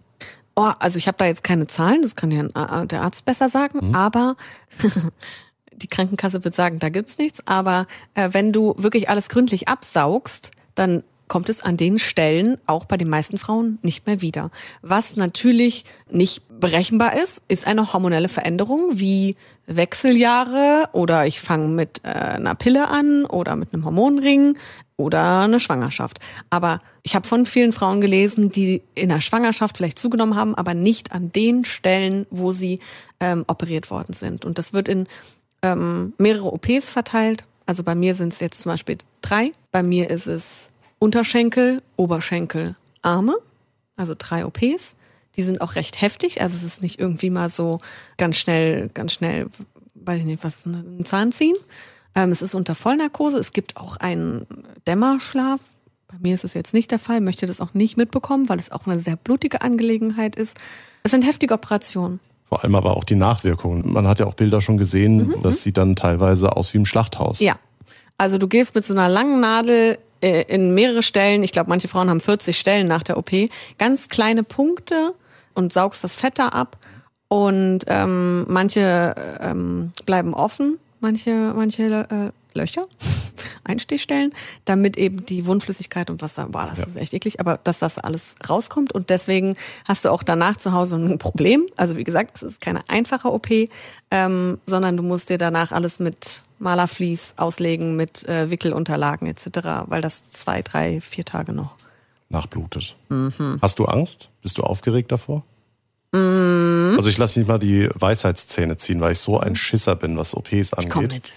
[0.56, 3.50] Oh, also ich habe da jetzt keine Zahlen, das kann ja ein, der Arzt besser
[3.50, 4.36] sagen, aber
[5.72, 7.46] die Krankenkasse wird sagen, da gibt's nichts.
[7.48, 12.86] Aber äh, wenn du wirklich alles gründlich absaugst, dann kommt es an den Stellen auch
[12.86, 14.52] bei den meisten Frauen nicht mehr wieder.
[14.82, 19.36] Was natürlich nicht berechenbar ist, ist eine hormonelle Veränderung wie
[19.66, 24.58] Wechseljahre oder ich fange mit äh, einer Pille an oder mit einem Hormonring
[24.98, 26.20] oder eine Schwangerschaft.
[26.50, 30.74] Aber ich habe von vielen Frauen gelesen, die in der Schwangerschaft vielleicht zugenommen haben, aber
[30.74, 32.80] nicht an den Stellen, wo sie
[33.20, 34.46] ähm, operiert worden sind.
[34.46, 35.08] Und das wird in
[35.62, 37.44] ähm, mehrere OPs verteilt.
[37.66, 39.54] Also bei mir sind es jetzt zum Beispiel drei.
[39.72, 43.36] Bei mir ist es Unterschenkel, Oberschenkel, Arme.
[43.96, 44.98] Also drei OPs.
[45.36, 46.42] Die sind auch recht heftig.
[46.42, 47.80] Also es ist nicht irgendwie mal so
[48.18, 49.48] ganz schnell, ganz schnell,
[49.96, 51.56] weiß ich nicht, was, ein Zahn ziehen.
[52.16, 53.38] Ähm, es ist unter Vollnarkose.
[53.38, 54.46] Es gibt auch einen
[54.88, 55.60] Dämmerschlaf.
[56.08, 58.72] Bei mir ist es jetzt nicht der Fall, möchte das auch nicht mitbekommen, weil es
[58.72, 60.58] auch eine sehr blutige Angelegenheit ist.
[61.02, 62.20] Es sind heftige Operationen.
[62.46, 63.92] Vor allem aber auch die Nachwirkungen.
[63.92, 66.86] Man hat ja auch Bilder schon gesehen, Mhm, das sieht dann teilweise aus wie im
[66.86, 67.40] Schlachthaus.
[67.40, 67.58] Ja.
[68.18, 71.88] Also du gehst mit so einer langen Nadel äh, in mehrere Stellen, ich glaube, manche
[71.88, 73.32] Frauen haben 40 Stellen nach der OP,
[73.80, 75.16] ganz kleine Punkte
[75.56, 76.78] und saugst das Fett da ab.
[77.28, 82.86] Und ähm, manche ähm, bleiben offen, manche, manche äh, Löcher,
[83.64, 84.34] Einstichstellen,
[84.66, 86.86] damit eben die Wundflüssigkeit und was da, boah, das Ja.
[86.86, 89.56] ist echt eklig, aber dass das alles rauskommt und deswegen
[89.88, 91.66] hast du auch danach zu Hause ein Problem.
[91.76, 93.48] Also wie gesagt, es ist keine einfache OP,
[94.12, 100.02] ähm, sondern du musst dir danach alles mit Malerflies auslegen, mit äh, Wickelunterlagen etc., weil
[100.02, 101.76] das zwei, drei, vier Tage noch.
[102.30, 102.96] Nachblutet.
[103.10, 103.60] Mhm.
[103.62, 104.30] Hast du Angst?
[104.42, 105.44] Bist du aufgeregt davor?
[106.14, 110.36] Also ich lasse mich mal die Weisheitszähne ziehen, weil ich so ein Schisser bin, was
[110.36, 111.12] OPs Ich komm angeht.
[111.14, 111.34] mit.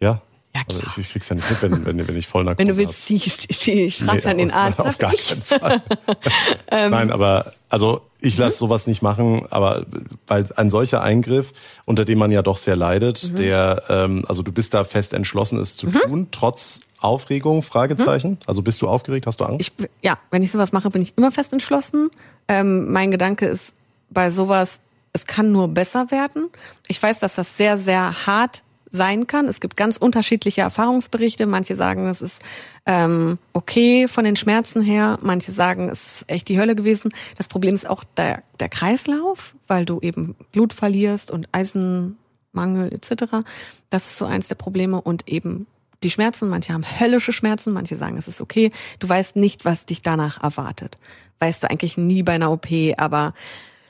[0.00, 0.22] Ja?
[0.54, 0.92] Ja, Also klar.
[0.96, 3.46] ich, ich krieg's ja nicht mit, wenn, wenn, wenn ich voll Wenn du willst, siehst,
[3.50, 4.78] ich, ich frage dann den Arzt.
[4.80, 5.82] Auf gar keinen Fall.
[6.70, 8.44] Nein, aber also ich Mhm.
[8.44, 9.84] lasse sowas nicht machen, aber
[10.28, 11.52] weil ein solcher Eingriff,
[11.84, 13.36] unter dem man ja doch sehr leidet, Mhm.
[13.36, 18.38] der, ähm, also du bist da fest entschlossen, es zu tun, trotz Aufregung, Fragezeichen.
[18.46, 19.72] Also bist du aufgeregt, hast du Angst?
[19.78, 19.86] Mhm.
[19.86, 22.10] Ich, ja, wenn ich sowas mache, bin ich immer fest entschlossen.
[22.46, 23.74] Ähm, mein Gedanke ist
[24.14, 24.80] bei sowas,
[25.12, 26.48] es kann nur besser werden.
[26.88, 28.62] Ich weiß, dass das sehr, sehr hart
[28.94, 29.46] sein kann.
[29.46, 31.46] Es gibt ganz unterschiedliche Erfahrungsberichte.
[31.46, 32.42] Manche sagen, es ist
[32.86, 35.18] ähm, okay von den Schmerzen her.
[35.20, 37.10] Manche sagen, es ist echt die Hölle gewesen.
[37.36, 43.44] Das Problem ist auch der, der Kreislauf, weil du eben Blut verlierst und Eisenmangel etc.
[43.90, 45.66] Das ist so eins der Probleme und eben
[46.04, 46.48] die Schmerzen.
[46.48, 48.70] Manche haben höllische Schmerzen, manche sagen, es ist okay.
[49.00, 50.98] Du weißt nicht, was dich danach erwartet.
[51.40, 53.34] Weißt du eigentlich nie bei einer OP, aber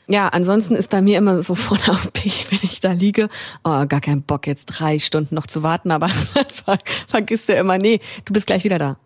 [0.07, 3.29] ja, ansonsten ist bei mir immer so der OP, wenn ich da liege,
[3.65, 6.09] oh, gar kein Bock, jetzt drei Stunden noch zu warten, aber
[6.65, 8.97] ver vergisst du immer, nee, du bist gleich wieder da.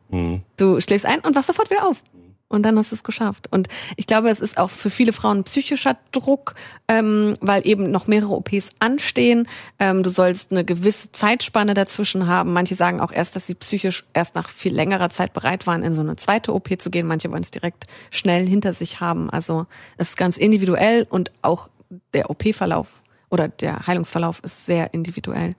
[0.57, 2.03] Du schläfst ein und wachst sofort wieder auf.
[2.51, 3.47] Und dann hast du es geschafft.
[3.53, 6.55] Und ich glaube, es ist auch für viele Frauen psychischer Druck,
[6.89, 9.47] ähm, weil eben noch mehrere OPs anstehen.
[9.79, 12.55] Ähm, du sollst eine gewisse Zeitspanne dazwischen haben.
[12.55, 15.93] Manche sagen auch erst, dass sie psychisch erst nach viel längerer Zeit bereit waren, in
[15.93, 17.07] so eine zweite OP zu gehen.
[17.07, 19.29] Manche wollen es direkt schnell hinter sich haben.
[19.29, 19.67] Also
[19.99, 21.69] es ist ganz individuell und auch
[22.15, 22.89] der OP-Verlauf
[23.29, 25.55] oder der Heilungsverlauf ist sehr individuell.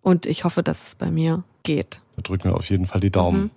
[0.00, 2.00] Und ich hoffe, dass es bei mir geht.
[2.22, 3.42] Drücken wir auf jeden Fall die Daumen.
[3.42, 3.50] Mhm.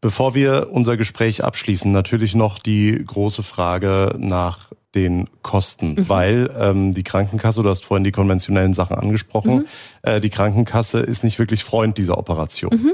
[0.00, 6.08] Bevor wir unser Gespräch abschließen, natürlich noch die große Frage nach den Kosten, Mhm.
[6.08, 9.66] weil ähm, die Krankenkasse, du hast vorhin die konventionellen Sachen angesprochen, Mhm.
[10.02, 12.92] äh, die Krankenkasse ist nicht wirklich Freund dieser Operation.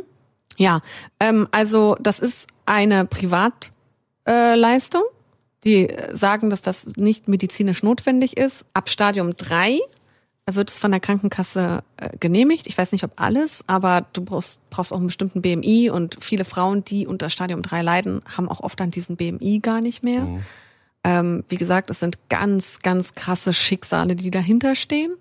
[0.56, 0.80] Ja,
[1.20, 5.02] ähm, also das ist eine Privatleistung.
[5.02, 5.12] Äh.
[5.64, 8.66] Die sagen, dass das nicht medizinisch notwendig ist.
[8.74, 9.78] Ab Stadium 3
[10.50, 12.66] wird es von der Krankenkasse äh, genehmigt.
[12.66, 16.44] Ich weiß nicht, ob alles, aber du brauchst, brauchst auch einen bestimmten BMI und viele
[16.44, 20.22] Frauen, die unter Stadium 3 leiden, haben auch oft dann diesen BMI gar nicht mehr.
[20.22, 20.40] Mhm.
[21.04, 25.14] Ähm, wie gesagt, es sind ganz, ganz krasse Schicksale, die dahinter stehen.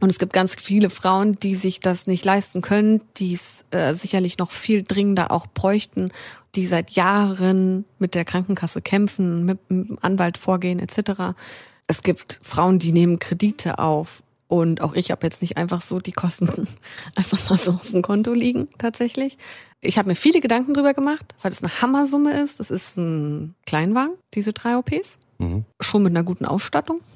[0.00, 3.94] Und es gibt ganz viele Frauen, die sich das nicht leisten können, die es äh,
[3.94, 6.12] sicherlich noch viel dringender auch bräuchten,
[6.54, 11.34] die seit Jahren mit der Krankenkasse kämpfen, mit dem Anwalt vorgehen etc.
[11.88, 14.22] Es gibt Frauen, die nehmen Kredite auf.
[14.48, 16.48] Und auch ich habe jetzt nicht einfach so die Kosten
[17.14, 19.36] einfach mal so auf dem Konto liegen, tatsächlich.
[19.80, 22.58] Ich habe mir viele Gedanken drüber gemacht, weil das eine Hammersumme ist.
[22.58, 25.18] Das ist ein Kleinwagen, diese drei OPs.
[25.38, 25.64] Mhm.
[25.80, 27.00] Schon mit einer guten Ausstattung.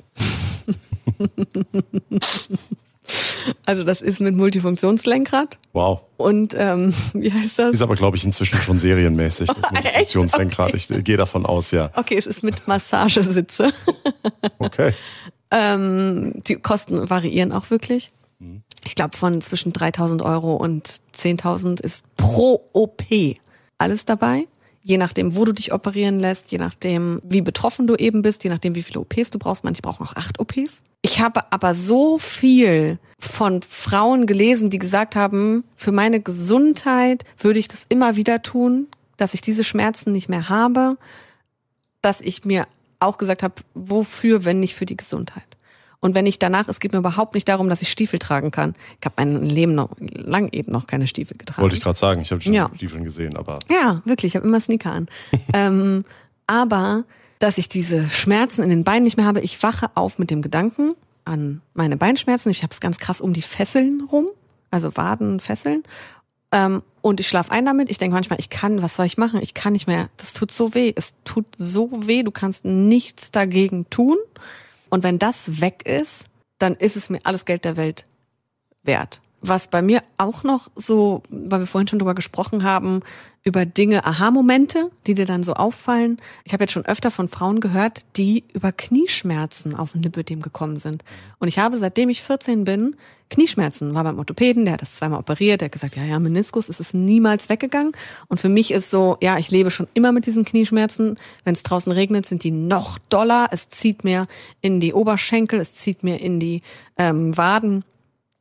[3.67, 5.59] Also das ist mit Multifunktionslenkrad.
[5.73, 6.03] Wow.
[6.17, 7.75] Und ähm, wie heißt das?
[7.75, 10.69] Ist aber, glaube ich, inzwischen schon serienmäßig, das Multifunktionslenkrad.
[10.69, 10.77] Okay.
[10.77, 11.91] Ich äh, gehe davon aus, ja.
[11.97, 13.73] Okay, es ist mit Massagesitze.
[14.59, 14.93] Okay.
[15.53, 18.11] Ähm, die Kosten variieren auch wirklich.
[18.41, 18.63] Mhm.
[18.85, 23.05] Ich glaube, von zwischen 3000 Euro und 10.000 ist pro OP
[23.79, 24.47] alles dabei
[24.83, 28.51] je nachdem, wo du dich operieren lässt, je nachdem, wie betroffen du eben bist, je
[28.51, 29.65] nachdem, wie viele OPs du brauchst.
[29.65, 30.85] Manche brauchen auch acht OPs.
[31.03, 37.61] Ich habe aber so viel von Frauen gelesen, die gesagt haben, für meine Gesundheit würde
[37.61, 40.97] ich das immer wieder tun, dass ich diese Schmerzen nicht mehr habe,
[42.03, 42.67] dass ich mir
[43.03, 45.45] auch gesagt habe, wofür, wenn nicht für die Gesundheit.
[46.01, 48.75] Und wenn ich danach, es geht mir überhaupt nicht darum, dass ich Stiefel tragen kann.
[49.01, 51.63] Ich habe mein Leben noch lang eben noch keine Stiefel getragen.
[51.63, 52.71] Wollte ich gerade sagen, ich habe schon ja.
[52.75, 53.61] Stiefeln gesehen, aber.
[53.71, 55.09] Ja, wirklich, ich habe immer Sneaker an.
[55.53, 56.05] ähm,
[56.49, 57.05] aber
[57.39, 60.43] dass ich diese Schmerzen in den Beinen nicht mehr habe, ich wache auf mit dem
[60.43, 60.93] Gedanken
[61.25, 62.51] an meine Beinschmerzen.
[62.51, 64.27] Ich habe es ganz krass um die Fesseln rum,
[64.73, 65.85] also Waden, Fesseln.
[66.51, 67.91] Ähm, und ich schlafe ein damit.
[67.91, 69.41] Ich denke manchmal, ich kann, was soll ich machen?
[69.43, 70.09] Ich kann nicht mehr.
[70.17, 70.93] Das tut so weh.
[70.95, 72.23] Es tut so weh.
[72.23, 74.17] Du kannst nichts dagegen tun.
[74.89, 78.07] Und wenn das weg ist, dann ist es mir alles Geld der Welt
[78.85, 79.21] wert.
[79.43, 83.03] Was bei mir auch noch so, weil wir vorhin schon drüber gesprochen haben,
[83.45, 86.21] über Dinge, Aha-Momente, die dir dann so auffallen.
[86.45, 90.79] Ich habe jetzt schon öfter von Frauen gehört, die über Knieschmerzen auf ein Lipödem gekommen
[90.79, 91.03] sind.
[91.41, 92.95] Und ich habe, seitdem ich 14 bin,
[93.31, 93.95] Knieschmerzen.
[93.95, 96.79] War beim Orthopäden, der hat das zweimal operiert, der hat gesagt, ja, ja, Meniskus, es
[96.79, 97.93] ist niemals weggegangen.
[98.29, 101.19] Und für mich ist so, ja, ich lebe schon immer mit diesen Knieschmerzen.
[101.45, 103.49] Wenn es draußen regnet, sind die noch doller.
[103.51, 104.29] Es zieht mir
[104.61, 106.63] in die Oberschenkel, es zieht mir in die
[106.99, 107.85] ähm, Waden.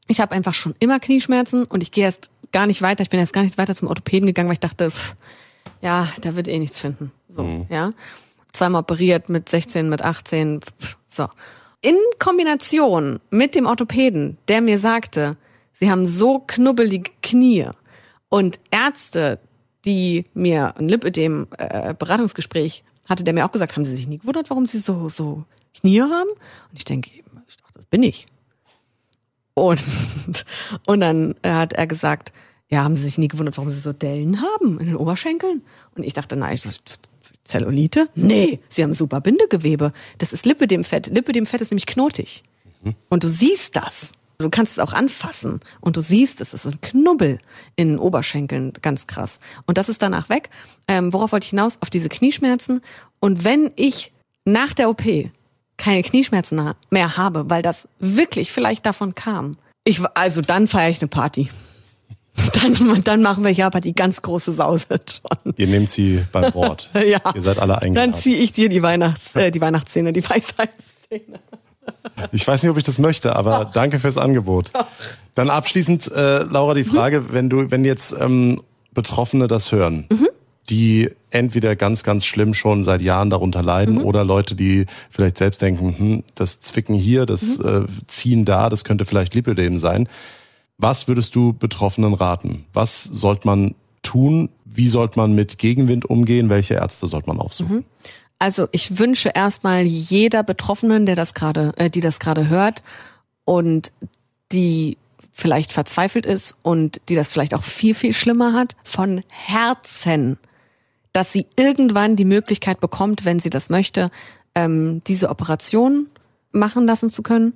[0.07, 3.01] Ich habe einfach schon immer Knieschmerzen und ich gehe erst gar nicht weiter.
[3.01, 5.15] Ich bin erst gar nicht weiter zum Orthopäden gegangen, weil ich dachte, pff,
[5.81, 7.11] ja, da wird eh nichts finden.
[7.27, 7.65] So, mhm.
[7.69, 7.93] ja.
[8.51, 11.27] Zweimal operiert mit 16, mit 18, pff, so.
[11.81, 15.37] In Kombination mit dem Orthopäden, der mir sagte,
[15.73, 17.69] sie haben so knubbelige Knie
[18.29, 19.39] und Ärzte,
[19.85, 24.19] die mir ein Lipödem äh, Beratungsgespräch hatte, der mir auch gesagt, haben sie sich nie
[24.19, 26.29] gewundert, warum sie so so Knie haben?
[26.29, 27.09] Und ich denke,
[27.47, 28.27] ich dachte, das bin ich.
[29.61, 30.45] Und,
[30.87, 32.33] und dann hat er gesagt,
[32.69, 35.61] ja, haben Sie sich nie gewundert, warum Sie so Dellen haben in den Oberschenkeln?
[35.95, 36.59] Und ich dachte, nein,
[37.43, 38.09] Zellulite?
[38.15, 39.93] Nee, Sie haben super Bindegewebe.
[40.17, 41.07] Das ist Lipödemfett.
[41.07, 42.43] Lipödemfett ist nämlich knotig.
[42.81, 42.95] Mhm.
[43.09, 44.13] Und du siehst das.
[44.39, 47.37] Du kannst es auch anfassen und du siehst es, es ist ein Knubbel
[47.75, 49.39] in den Oberschenkeln, ganz krass.
[49.67, 50.49] Und das ist danach weg.
[50.87, 51.79] Ähm, worauf wollte ich hinaus?
[51.81, 52.81] Auf diese Knieschmerzen.
[53.19, 54.11] Und wenn ich
[54.43, 55.03] nach der OP
[55.81, 59.57] keine Knieschmerzen mehr habe, weil das wirklich vielleicht davon kam.
[59.83, 61.49] Ich, also dann feiere ich eine Party.
[62.53, 65.53] Dann, dann machen wir hier aber die ganz große Sause schon.
[65.57, 66.89] Ihr nehmt sie beim Wort.
[67.05, 67.19] ja.
[67.35, 68.13] Ihr seid alle eingeladen.
[68.13, 71.39] Dann ziehe ich dir die Weihnachts, äh, die Weihnachtsszene, die Weisheitsszene.
[72.31, 73.73] Ich weiß nicht, ob ich das möchte, aber Doch.
[73.73, 74.69] danke fürs Angebot.
[74.73, 74.85] Doch.
[75.35, 77.27] Dann abschließend, äh, Laura, die Frage, mhm.
[77.31, 78.63] wenn du, wenn jetzt ähm,
[78.93, 80.29] Betroffene das hören, mhm
[80.71, 84.05] die entweder ganz, ganz schlimm schon seit Jahren darunter leiden mhm.
[84.05, 87.87] oder Leute, die vielleicht selbst denken, hm, das Zwicken hier, das mhm.
[87.87, 90.07] äh, Ziehen da, das könnte vielleicht Lipödem sein.
[90.77, 92.65] Was würdest du Betroffenen raten?
[92.73, 94.49] Was sollte man tun?
[94.63, 96.49] Wie sollte man mit Gegenwind umgehen?
[96.49, 97.77] Welche Ärzte sollte man aufsuchen?
[97.77, 97.85] Mhm.
[98.39, 102.81] Also ich wünsche erstmal jeder Betroffenen, der das gerade, äh, die das gerade hört
[103.43, 103.91] und
[104.51, 104.97] die
[105.33, 110.37] vielleicht verzweifelt ist und die das vielleicht auch viel, viel schlimmer hat, von Herzen
[111.13, 114.11] dass sie irgendwann die Möglichkeit bekommt, wenn sie das möchte,
[114.55, 116.07] ähm, diese Operation
[116.51, 117.53] machen lassen zu können,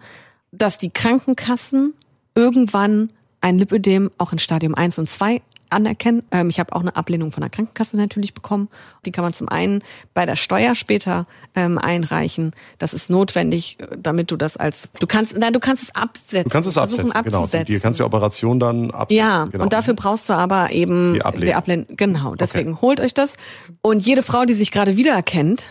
[0.52, 1.94] dass die Krankenkassen
[2.36, 3.10] irgendwann
[3.42, 6.24] ein Lipödem auch in Stadium 1 und 2 anerkennen.
[6.32, 8.70] Ähm, ich habe auch eine Ablehnung von der Krankenkasse natürlich bekommen.
[9.06, 12.52] Die kann man zum einen bei der Steuer später ähm, einreichen.
[12.78, 16.44] Das ist notwendig, damit du das als du kannst nein du kannst es absetzen.
[16.44, 17.46] Du kannst es absetzen, genau.
[17.46, 19.18] Du kannst die Operation dann absetzen.
[19.18, 19.64] Ja, genau.
[19.64, 21.46] und dafür brauchst du aber eben die Ablehnung.
[21.48, 21.86] Die Ablehnung.
[21.96, 22.82] Genau, deswegen okay.
[22.82, 23.38] holt euch das.
[23.82, 25.66] Und jede Frau, die sich gerade wiedererkennt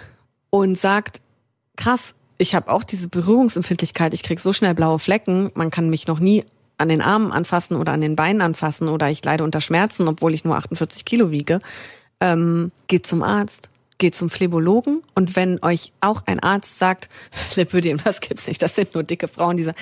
[0.50, 1.20] und sagt,
[1.76, 6.06] krass, ich habe auch diese Berührungsempfindlichkeit, ich krieg so schnell blaue Flecken, man kann mich
[6.06, 6.44] noch nie
[6.78, 10.34] an den Armen anfassen oder an den Beinen anfassen oder ich leide unter Schmerzen, obwohl
[10.34, 11.60] ich nur 48 Kilo wiege,
[12.20, 17.08] ähm, geht zum Arzt, geht zum Phlebologen und wenn euch auch ein Arzt sagt,
[17.56, 19.74] Lipödem, das gibt's nicht, das sind nur dicke Frauen, diese,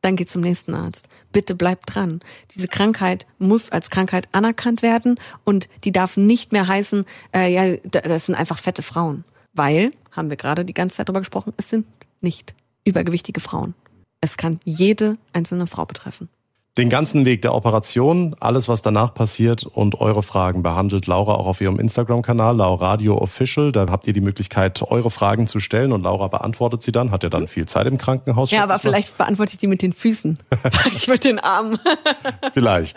[0.00, 1.08] dann geht zum nächsten Arzt.
[1.32, 2.20] Bitte bleibt dran.
[2.54, 7.76] Diese Krankheit muss als Krankheit anerkannt werden und die darf nicht mehr heißen, äh, ja,
[7.84, 9.24] das sind einfach fette Frauen.
[9.54, 11.86] Weil, haben wir gerade die ganze Zeit drüber gesprochen, es sind
[12.20, 13.74] nicht übergewichtige Frauen.
[14.22, 16.28] Es kann jede einzelne Frau betreffen.
[16.78, 21.46] Den ganzen Weg der Operation, alles was danach passiert und eure Fragen behandelt Laura auch
[21.46, 23.72] auf ihrem Instagram-Kanal, Lauradio Official.
[23.72, 27.10] Da habt ihr die Möglichkeit, eure Fragen zu stellen und Laura beantwortet sie dann.
[27.10, 28.52] Hat ja dann viel Zeit im Krankenhaus.
[28.52, 30.38] Ja, aber vielleicht beantworte ich die mit den Füßen.
[30.96, 31.78] ich mit den Armen.
[32.54, 32.96] vielleicht.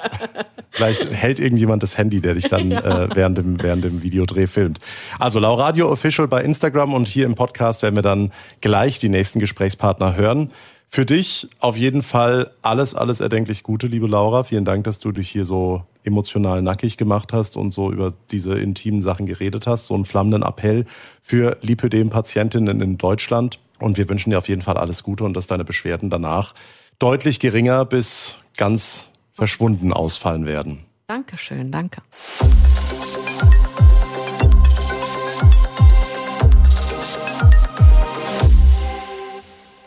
[0.70, 4.80] Vielleicht hält irgendjemand das Handy, der dich dann äh, während, dem, während dem Videodreh filmt.
[5.20, 9.42] Also Lauradio Official bei Instagram und hier im Podcast werden wir dann gleich die nächsten
[9.42, 10.52] Gesprächspartner hören.
[10.88, 14.44] Für dich auf jeden Fall alles, alles erdenklich Gute, liebe Laura.
[14.44, 18.58] Vielen Dank, dass du dich hier so emotional nackig gemacht hast und so über diese
[18.58, 19.88] intimen Sachen geredet hast.
[19.88, 20.86] So einen flammenden Appell
[21.22, 23.60] für Lipödem-Patientinnen in Deutschland.
[23.80, 26.54] Und wir wünschen dir auf jeden Fall alles Gute und dass deine Beschwerden danach
[27.00, 30.86] deutlich geringer bis ganz verschwunden ausfallen werden.
[31.08, 32.02] Dankeschön, danke.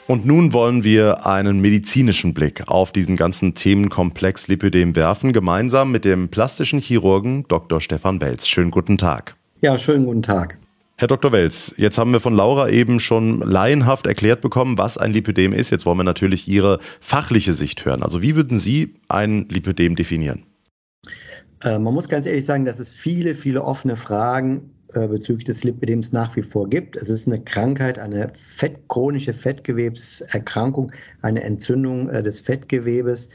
[0.09, 6.07] Und nun wollen wir einen medizinischen Blick auf diesen ganzen Themenkomplex Lipödem werfen, gemeinsam mit
[6.07, 7.83] dem plastischen Chirurgen Dr.
[7.83, 8.49] Stefan Welz.
[8.49, 9.37] Schönen guten Tag.
[9.61, 10.57] Ja, schönen guten Tag.
[10.97, 11.31] Herr Dr.
[11.33, 15.69] Welz, jetzt haben wir von Laura eben schon laienhaft erklärt bekommen, was ein Lipödem ist.
[15.69, 18.03] Jetzt wollen wir natürlich Ihre fachliche Sicht hören.
[18.03, 20.45] Also wie würden Sie ein Lipödem definieren?
[21.63, 26.13] Äh, man muss ganz ehrlich sagen, dass es viele, viele offene Fragen bezüglich des Lipidems
[26.13, 26.97] nach wie vor gibt.
[26.97, 33.29] Es ist eine Krankheit, eine Fett, chronische Fettgewebserkrankung, eine Entzündung äh, des Fettgewebes,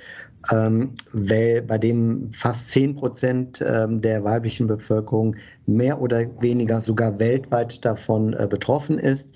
[0.52, 5.36] ähm, weil, bei dem fast 10 Prozent ähm, der weiblichen Bevölkerung
[5.68, 9.30] mehr oder weniger sogar weltweit davon äh, betroffen ist.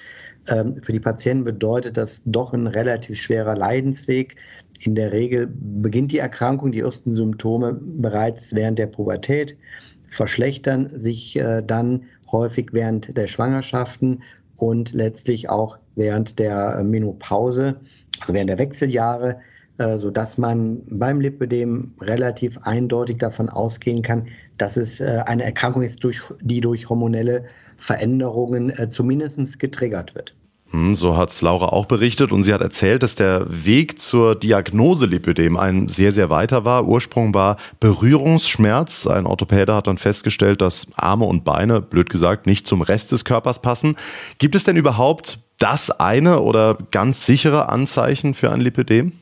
[0.49, 4.35] Ähm, für die Patienten bedeutet das doch ein relativ schwerer Leidensweg.
[4.81, 9.57] In der Regel beginnt die Erkrankung, die ersten Symptome bereits während der Pubertät
[10.09, 14.23] verschlechtern sich äh, dann häufig während der Schwangerschaften
[14.57, 17.77] und letztlich auch während der Menopause,
[18.19, 19.37] also während der Wechseljahre,
[19.77, 25.83] äh, sodass man beim Lipödem relativ eindeutig davon ausgehen kann, dass es äh, eine Erkrankung
[25.83, 25.99] ist,
[26.41, 27.45] die durch hormonelle
[27.77, 30.35] Veränderungen äh, zumindest getriggert wird.
[30.71, 34.35] Hm, so hat es Laura auch berichtet und sie hat erzählt, dass der Weg zur
[34.35, 36.85] Diagnose Lipödem ein sehr, sehr weiter war.
[36.85, 39.07] Ursprung war Berührungsschmerz.
[39.07, 43.23] Ein Orthopäde hat dann festgestellt, dass Arme und Beine, blöd gesagt, nicht zum Rest des
[43.23, 43.95] Körpers passen.
[44.39, 49.13] Gibt es denn überhaupt das eine oder ganz sichere Anzeichen für ein Lipödem?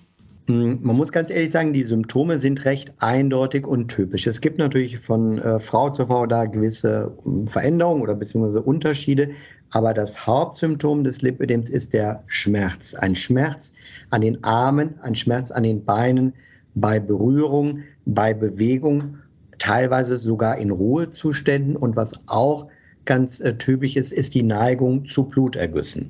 [0.47, 4.27] Hm, man muss ganz ehrlich sagen, die Symptome sind recht eindeutig und typisch.
[4.27, 9.31] Es gibt natürlich von äh, Frau zu Frau da gewisse hm, Veränderungen oder beziehungsweise Unterschiede.
[9.75, 12.93] Aber das Hauptsymptom des Lipödems ist der Schmerz.
[12.93, 13.73] Ein Schmerz
[14.09, 16.33] an den Armen, ein Schmerz an den Beinen,
[16.75, 19.17] bei Berührung, bei Bewegung,
[19.59, 21.75] teilweise sogar in Ruhezuständen.
[21.75, 22.67] Und was auch
[23.03, 26.09] ganz äh, typisch ist, ist die Neigung zu Blutergüssen.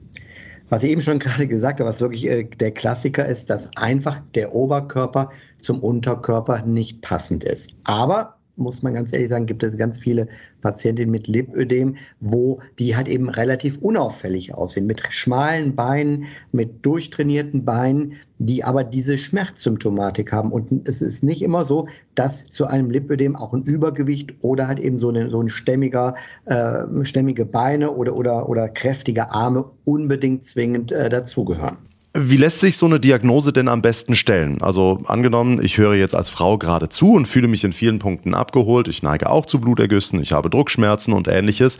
[0.69, 4.21] Was ich eben schon gerade gesagt habe, was wirklich äh, der Klassiker ist, dass einfach
[4.35, 7.71] der Oberkörper zum Unterkörper nicht passend ist.
[7.85, 10.27] Aber muss man ganz ehrlich sagen, gibt es ganz viele
[10.61, 17.65] Patientinnen mit Lipödem, wo die halt eben relativ unauffällig aussehen, mit schmalen Beinen, mit durchtrainierten
[17.65, 20.51] Beinen, die aber diese Schmerzsymptomatik haben.
[20.51, 24.79] Und es ist nicht immer so, dass zu einem Lipödem auch ein Übergewicht oder halt
[24.79, 26.15] eben so, eine, so ein stämmiger,
[26.45, 31.77] äh, stämmige Beine oder, oder, oder kräftige Arme unbedingt zwingend äh, dazugehören.
[32.17, 34.61] Wie lässt sich so eine Diagnose denn am besten stellen?
[34.61, 38.33] Also angenommen, ich höre jetzt als Frau gerade zu und fühle mich in vielen Punkten
[38.33, 38.87] abgeholt.
[38.87, 41.77] Ich neige auch zu Blutergüssen, ich habe Druckschmerzen und ähnliches.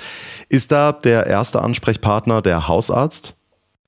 [0.50, 3.34] Ist da der erste Ansprechpartner der Hausarzt?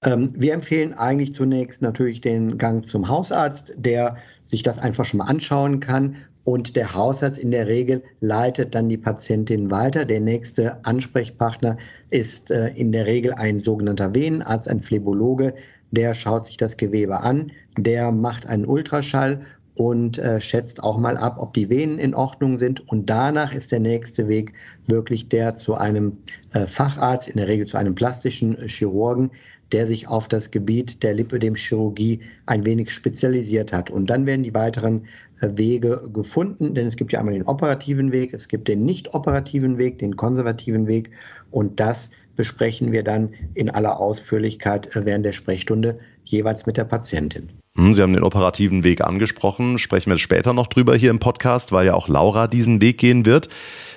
[0.04, 5.18] Ähm, wir empfehlen eigentlich zunächst natürlich den Gang zum Hausarzt, der sich das einfach schon
[5.18, 6.16] mal anschauen kann.
[6.46, 10.06] Und der Hausarzt in der Regel leitet dann die Patientin weiter.
[10.06, 11.78] Der nächste Ansprechpartner
[12.10, 15.54] ist äh, in der Regel ein sogenannter Venenarzt, ein Phlebologe,
[15.92, 19.46] der schaut sich das Gewebe an, der macht einen Ultraschall
[19.78, 22.88] und äh, schätzt auch mal ab, ob die Venen in Ordnung sind.
[22.90, 24.54] Und danach ist der nächste Weg
[24.88, 26.18] wirklich der zu einem
[26.54, 29.30] äh, Facharzt, in der Regel zu einem plastischen Chirurgen,
[29.72, 33.90] der sich auf das Gebiet der Lipödem-Chirurgie ein wenig spezialisiert hat.
[33.90, 35.06] Und dann werden die weiteren
[35.42, 39.14] äh, Wege gefunden, denn es gibt ja einmal den operativen Weg, es gibt den nicht
[39.14, 41.12] operativen Weg, den konservativen Weg.
[41.52, 46.86] Und das besprechen wir dann in aller Ausführlichkeit äh, während der Sprechstunde jeweils mit der
[46.86, 47.50] Patientin.
[47.76, 49.78] Hm, Sie haben den operativen Weg angesprochen.
[49.78, 53.26] Sprechen wir später noch drüber hier im Podcast, weil ja auch Laura diesen Weg gehen
[53.26, 53.50] wird.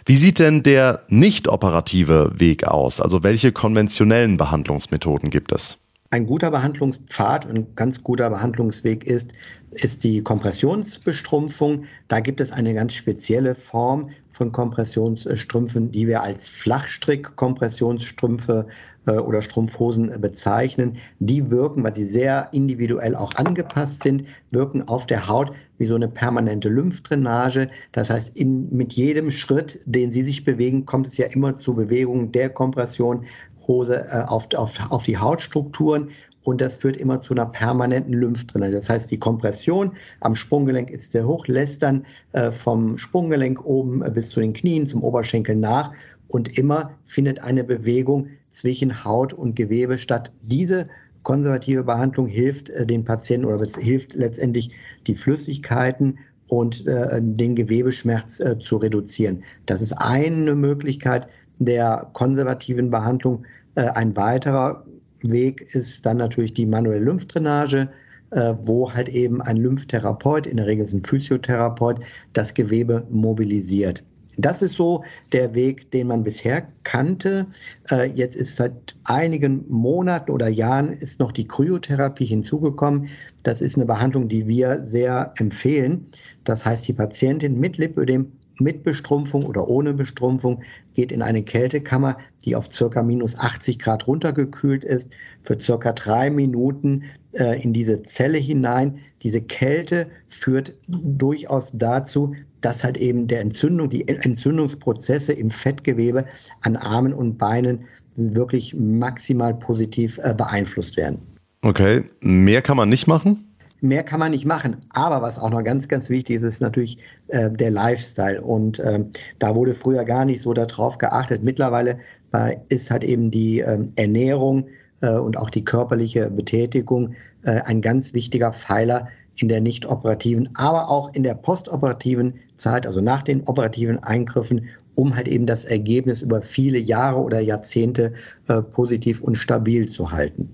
[0.04, 3.00] Wie sieht denn der nicht operative Weg aus?
[3.00, 5.78] Also welche konventionellen Behandlungsmethoden gibt es?
[6.10, 9.32] Ein guter Behandlungspfad und ein ganz guter Behandlungsweg ist,
[9.70, 11.84] ist die Kompressionsbestrumpfung.
[12.08, 14.10] Da gibt es eine ganz spezielle Form
[14.40, 18.66] von Kompressionsstrümpfen, die wir als Flachstrick-Kompressionsstrümpfe
[19.06, 20.96] äh, oder Strumpfhosen bezeichnen.
[21.18, 25.94] Die wirken, weil sie sehr individuell auch angepasst sind, wirken auf der Haut wie so
[25.94, 27.68] eine permanente Lymphdrainage.
[27.92, 31.74] Das heißt, in, mit jedem Schritt, den Sie sich bewegen, kommt es ja immer zu
[31.74, 33.26] Bewegungen der Kompression
[33.66, 36.08] Hose äh, auf, auf, auf die Hautstrukturen
[36.42, 38.72] und das führt immer zu einer permanenten Lymphdrainage.
[38.72, 44.02] Das heißt, die Kompression am Sprunggelenk ist sehr hoch, lässt dann äh, vom Sprunggelenk oben
[44.02, 45.92] äh, bis zu den Knien, zum Oberschenkel nach
[46.28, 50.32] und immer findet eine Bewegung zwischen Haut und Gewebe statt.
[50.42, 50.88] Diese
[51.22, 54.70] konservative Behandlung hilft äh, den Patienten oder es hilft letztendlich
[55.06, 56.18] die Flüssigkeiten
[56.48, 59.44] und äh, den Gewebeschmerz äh, zu reduzieren.
[59.66, 61.28] Das ist eine Möglichkeit
[61.58, 63.44] der konservativen Behandlung.
[63.76, 64.84] Äh, ein weiterer
[65.22, 67.88] Weg ist dann natürlich die manuelle Lymphdrainage,
[68.30, 72.00] äh, wo halt eben ein Lymphtherapeut, in der Regel ist ein Physiotherapeut,
[72.32, 74.04] das Gewebe mobilisiert.
[74.38, 77.46] Das ist so der Weg, den man bisher kannte.
[77.90, 83.08] Äh, jetzt ist seit einigen Monaten oder Jahren ist noch die Kryotherapie hinzugekommen.
[83.42, 86.06] Das ist eine Behandlung, die wir sehr empfehlen.
[86.44, 90.62] Das heißt, die Patientin mit Lipödem mit Bestrumpfung oder ohne Bestrumpfung
[90.94, 95.08] geht in eine Kältekammer, die auf circa minus 80 Grad runtergekühlt ist,
[95.42, 98.98] für circa drei Minuten äh, in diese Zelle hinein.
[99.22, 106.26] Diese Kälte führt durchaus dazu, dass halt eben der Entzündung, die Entzündungsprozesse im Fettgewebe
[106.60, 107.86] an Armen und Beinen
[108.16, 111.18] wirklich maximal positiv äh, beeinflusst werden.
[111.62, 113.49] Okay, mehr kann man nicht machen?
[113.80, 114.76] Mehr kann man nicht machen.
[114.90, 118.42] Aber was auch noch ganz, ganz wichtig ist, ist natürlich äh, der Lifestyle.
[118.42, 119.04] Und äh,
[119.38, 121.42] da wurde früher gar nicht so darauf geachtet.
[121.42, 121.98] Mittlerweile
[122.32, 124.66] äh, ist halt eben die ähm, Ernährung
[125.00, 130.50] äh, und auch die körperliche Betätigung äh, ein ganz wichtiger Pfeiler in der nicht operativen,
[130.54, 135.64] aber auch in der postoperativen Zeit, also nach den operativen Eingriffen, um halt eben das
[135.64, 138.12] Ergebnis über viele Jahre oder Jahrzehnte
[138.48, 140.50] äh, positiv und stabil zu halten.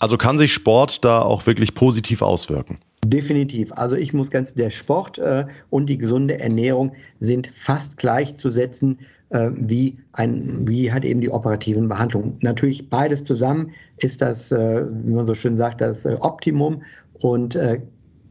[0.00, 2.78] Also kann sich Sport da auch wirklich positiv auswirken?
[3.04, 3.72] Definitiv.
[3.72, 8.98] Also ich muss ganz, der Sport äh, und die gesunde Ernährung sind fast gleichzusetzen
[9.30, 12.36] äh, wie ein, wie halt eben die operativen Behandlungen.
[12.40, 16.82] Natürlich beides zusammen ist das, äh, wie man so schön sagt, das äh, Optimum
[17.20, 17.80] und äh,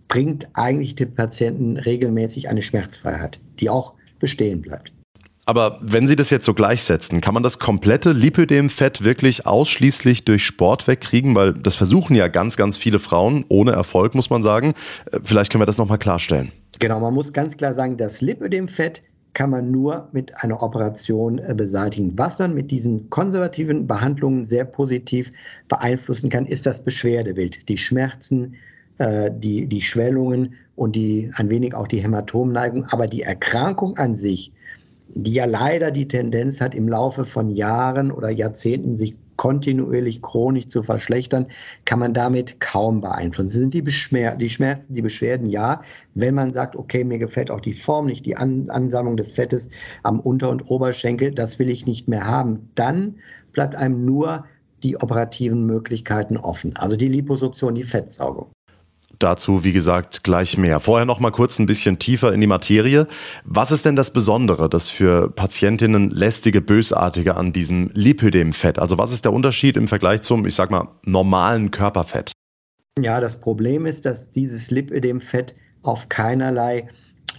[0.07, 4.91] bringt eigentlich dem Patienten regelmäßig eine Schmerzfreiheit, die auch bestehen bleibt.
[5.49, 10.45] Aber wenn Sie das jetzt so gleichsetzen, kann man das komplette Lipödem-Fett wirklich ausschließlich durch
[10.45, 11.33] Sport wegkriegen?
[11.33, 14.75] Weil das versuchen ja ganz, ganz viele Frauen, ohne Erfolg, muss man sagen.
[15.11, 16.51] Äh, vielleicht können wir das nochmal klarstellen.
[16.77, 19.01] Genau, man muss ganz klar sagen, das Lipödem-Fett
[19.33, 22.15] kann man nur mit einer Operation äh, beseitigen.
[22.15, 25.33] Was man mit diesen konservativen Behandlungen sehr positiv
[25.67, 28.53] beeinflussen kann, ist das Beschwerdebild, die Schmerzen,
[28.99, 32.85] äh, die, die Schwellungen und die, ein wenig auch die Hämatomneigung.
[32.91, 34.51] Aber die Erkrankung an sich,
[35.15, 40.67] die ja leider die Tendenz hat, im Laufe von Jahren oder Jahrzehnten sich kontinuierlich chronisch
[40.67, 41.47] zu verschlechtern,
[41.85, 43.49] kann man damit kaum beeinflussen.
[43.49, 45.81] sind die, Beschmer die Schmerzen, die Beschwerden, ja.
[46.13, 49.69] Wenn man sagt, okay, mir gefällt auch die Form nicht, die An Ansammlung des Fettes
[50.03, 53.15] am Unter- und Oberschenkel, das will ich nicht mehr haben, dann
[53.53, 54.45] bleibt einem nur
[54.83, 56.75] die operativen Möglichkeiten offen.
[56.75, 58.51] Also die Liposuktion, die Fettsaugung.
[59.19, 60.79] Dazu, wie gesagt, gleich mehr.
[60.79, 63.05] Vorher noch mal kurz ein bisschen tiefer in die Materie.
[63.43, 68.79] Was ist denn das Besondere, das für Patientinnen lästige, bösartige an diesem Lipödemfett?
[68.79, 72.31] Also was ist der Unterschied im Vergleich zum, ich sag mal, normalen Körperfett?
[72.97, 75.53] Ja, das Problem ist, dass dieses Lipödemfett
[75.83, 76.87] auf keinerlei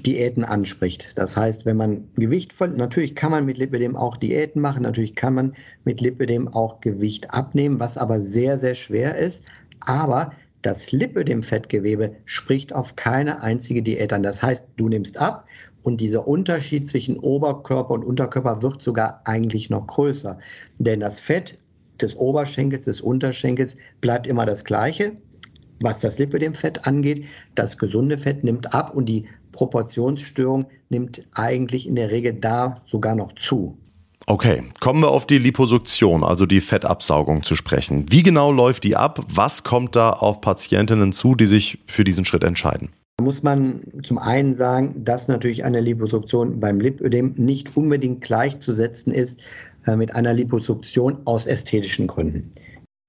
[0.05, 1.12] Diäten anspricht.
[1.14, 5.14] Das heißt, wenn man Gewicht verliert, natürlich kann man mit Lipödem auch Diäten machen, natürlich
[5.14, 5.55] kann man
[5.85, 9.45] mit Lipödem auch Gewicht abnehmen, was aber sehr, sehr schwer ist.
[9.81, 14.22] Aber das Lipödem-Fettgewebe spricht auf keine einzige Diät an.
[14.22, 15.46] Das heißt, du nimmst ab
[15.82, 20.38] und dieser Unterschied zwischen Oberkörper und Unterkörper wird sogar eigentlich noch größer.
[20.78, 21.58] Denn das Fett
[22.00, 25.12] des Oberschenkels, des Unterschenkels bleibt immer das gleiche,
[25.80, 27.24] was das Lipödem-Fett angeht.
[27.54, 33.14] Das gesunde Fett nimmt ab und die Proportionsstörung nimmt eigentlich in der Regel da sogar
[33.14, 33.76] noch zu.
[34.31, 38.07] Okay, kommen wir auf die Liposuktion, also die Fettabsaugung zu sprechen.
[38.11, 39.24] Wie genau läuft die ab?
[39.26, 42.91] Was kommt da auf Patientinnen zu, die sich für diesen Schritt entscheiden?
[43.18, 49.12] Da muss man zum einen sagen, dass natürlich eine Liposuktion beim Lipödem nicht unbedingt gleichzusetzen
[49.12, 49.41] ist
[49.87, 52.53] äh, mit einer Liposuktion aus ästhetischen Gründen.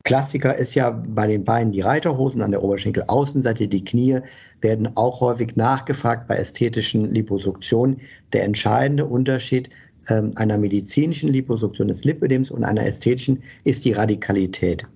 [0.03, 4.21] Klassiker ist ja bei den Beinen die Reiterhosen an der Oberschenkelaußenseite, die Knie
[4.59, 8.01] werden auch häufig nachgefragt bei ästhetischen Liposuktionen.
[8.33, 9.69] Der entscheidende Unterschied
[10.07, 14.87] einer medizinischen Liposuktion des Lipödems und einer ästhetischen ist die Radikalität.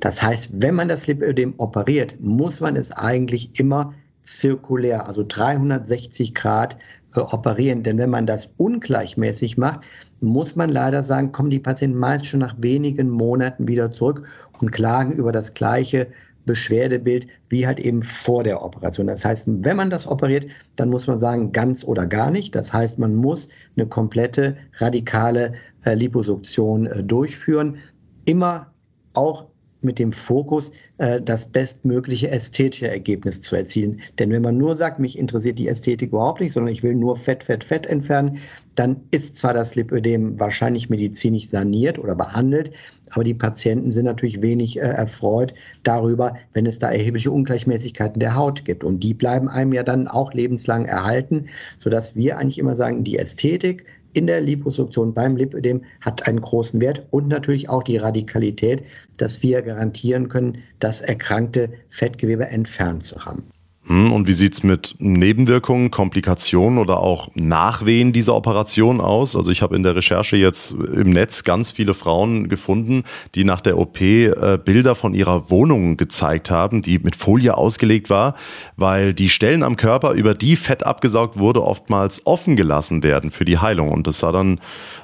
[0.00, 6.34] Das heißt, wenn man das Lipödem operiert, muss man es eigentlich immer zirkulär, also 360
[6.34, 6.76] Grad
[7.14, 7.82] äh, operieren.
[7.82, 9.80] Denn wenn man das ungleichmäßig macht,
[10.20, 14.26] muss man leider sagen, kommen die Patienten meist schon nach wenigen Monaten wieder zurück
[14.60, 16.08] und klagen über das gleiche
[16.46, 19.06] Beschwerdebild wie halt eben vor der Operation.
[19.06, 22.54] Das heißt, wenn man das operiert, dann muss man sagen, ganz oder gar nicht.
[22.54, 27.78] Das heißt, man muss eine komplette radikale äh, Liposuktion äh, durchführen.
[28.24, 28.72] Immer
[29.14, 29.46] auch
[29.84, 34.00] mit dem Fokus, äh, das bestmögliche ästhetische Ergebnis zu erzielen.
[34.18, 37.16] Denn wenn man nur sagt, mich interessiert die Ästhetik überhaupt nicht, sondern ich will nur
[37.16, 38.38] Fett, Fett, Fett entfernen,
[38.74, 42.72] dann ist zwar das Lipödem wahrscheinlich medizinisch saniert oder behandelt,
[43.10, 45.54] aber die Patienten sind natürlich wenig äh, erfreut
[45.84, 48.82] darüber, wenn es da erhebliche Ungleichmäßigkeiten der Haut gibt.
[48.82, 51.46] Und die bleiben einem ja dann auch lebenslang erhalten,
[51.78, 56.80] sodass wir eigentlich immer sagen, die Ästhetik in der Liposuktion beim Lipödem hat einen großen
[56.80, 58.86] Wert und natürlich auch die Radikalität,
[59.18, 63.44] dass wir garantieren können, das erkrankte Fettgewebe entfernt zu haben.
[63.86, 69.36] Hm, und wie sieht's mit Nebenwirkungen, Komplikationen oder auch Nachwehen dieser Operation aus?
[69.36, 73.02] Also ich habe in der Recherche jetzt im Netz ganz viele Frauen gefunden,
[73.34, 78.08] die nach der OP äh, Bilder von ihrer Wohnung gezeigt haben, die mit Folie ausgelegt
[78.08, 78.36] war,
[78.76, 83.44] weil die Stellen am Körper, über die Fett abgesaugt wurde, oftmals offen gelassen werden für
[83.44, 83.92] die Heilung.
[83.92, 84.60] Und das sah dann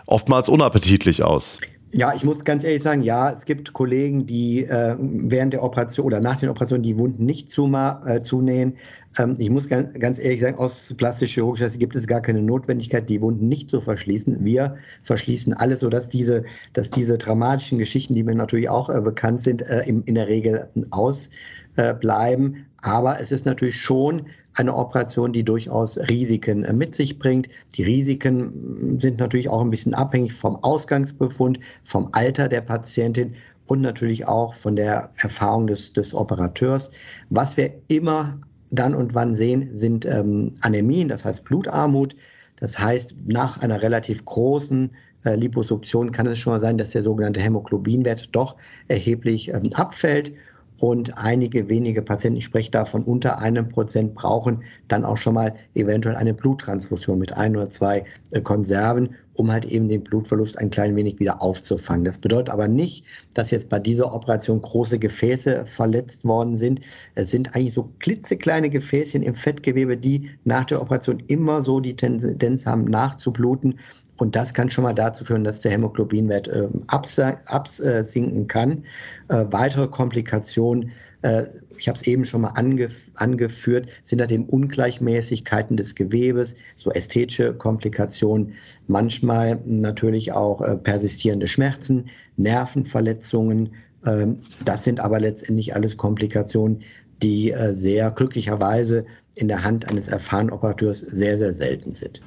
[0.07, 1.59] oftmals unappetitlich aus.
[1.93, 6.07] Ja, ich muss ganz ehrlich sagen, ja, es gibt Kollegen, die äh, während der Operation
[6.07, 8.77] oder nach den Operationen die Wunden nicht zuma, äh, zunähen.
[9.19, 13.09] Ähm, ich muss ganz, ganz ehrlich sagen, aus plastisch-chirurgischer Sicht gibt es gar keine Notwendigkeit,
[13.09, 14.45] die Wunden nicht zu verschließen.
[14.45, 19.43] Wir verschließen alles, sodass diese, dass diese dramatischen Geschichten, die mir natürlich auch äh, bekannt
[19.43, 22.55] sind, äh, im, in der Regel ausbleiben.
[22.55, 27.49] Äh, Aber es ist natürlich schon eine Operation, die durchaus Risiken äh, mit sich bringt.
[27.77, 33.35] Die Risiken sind natürlich auch ein bisschen abhängig vom Ausgangsbefund, vom Alter der Patientin
[33.67, 36.91] und natürlich auch von der Erfahrung des, des Operateurs.
[37.31, 38.39] Was wir immer
[38.71, 42.15] dann und wann sehen, sind ähm, Anämien, das heißt Blutarmut.
[42.57, 44.91] Das heißt, nach einer relativ großen
[45.25, 48.57] äh, Liposuktion kann es schon mal sein, dass der sogenannte Hämoglobinwert doch
[48.89, 50.33] erheblich ähm, abfällt
[50.81, 55.35] und einige wenige Patienten, ich spreche da von unter einem Prozent, brauchen dann auch schon
[55.35, 60.59] mal eventuell eine Bluttransfusion mit ein oder zwei äh, Konserven, um halt eben den Blutverlust
[60.59, 62.05] ein klein wenig wieder aufzufangen.
[62.05, 63.05] Das bedeutet aber nicht,
[63.35, 66.81] dass jetzt bei dieser Operation große Gefäße verletzt worden sind.
[67.15, 71.95] Es sind eigentlich so klitzekleine Gefäßchen im Fettgewebe, die nach der Operation immer so die
[71.95, 73.79] Tendenz haben, nachzubluten.
[74.21, 78.85] Und das kann schon mal dazu führen, dass der Hämoglobinwert äh, absinken kann.
[79.29, 80.93] Äh, weitere Komplikationen,
[81.23, 81.45] äh,
[81.79, 86.91] ich habe es eben schon mal angef angeführt, sind halt eben Ungleichmäßigkeiten des Gewebes, so
[86.91, 88.53] ästhetische Komplikationen,
[88.89, 93.71] manchmal natürlich auch äh, persistierende Schmerzen, Nervenverletzungen.
[94.05, 96.83] Ähm, das sind aber letztendlich alles Komplikationen,
[97.23, 102.21] die äh, sehr glücklicherweise in der Hand eines erfahrenen Operateurs sehr, sehr selten sind.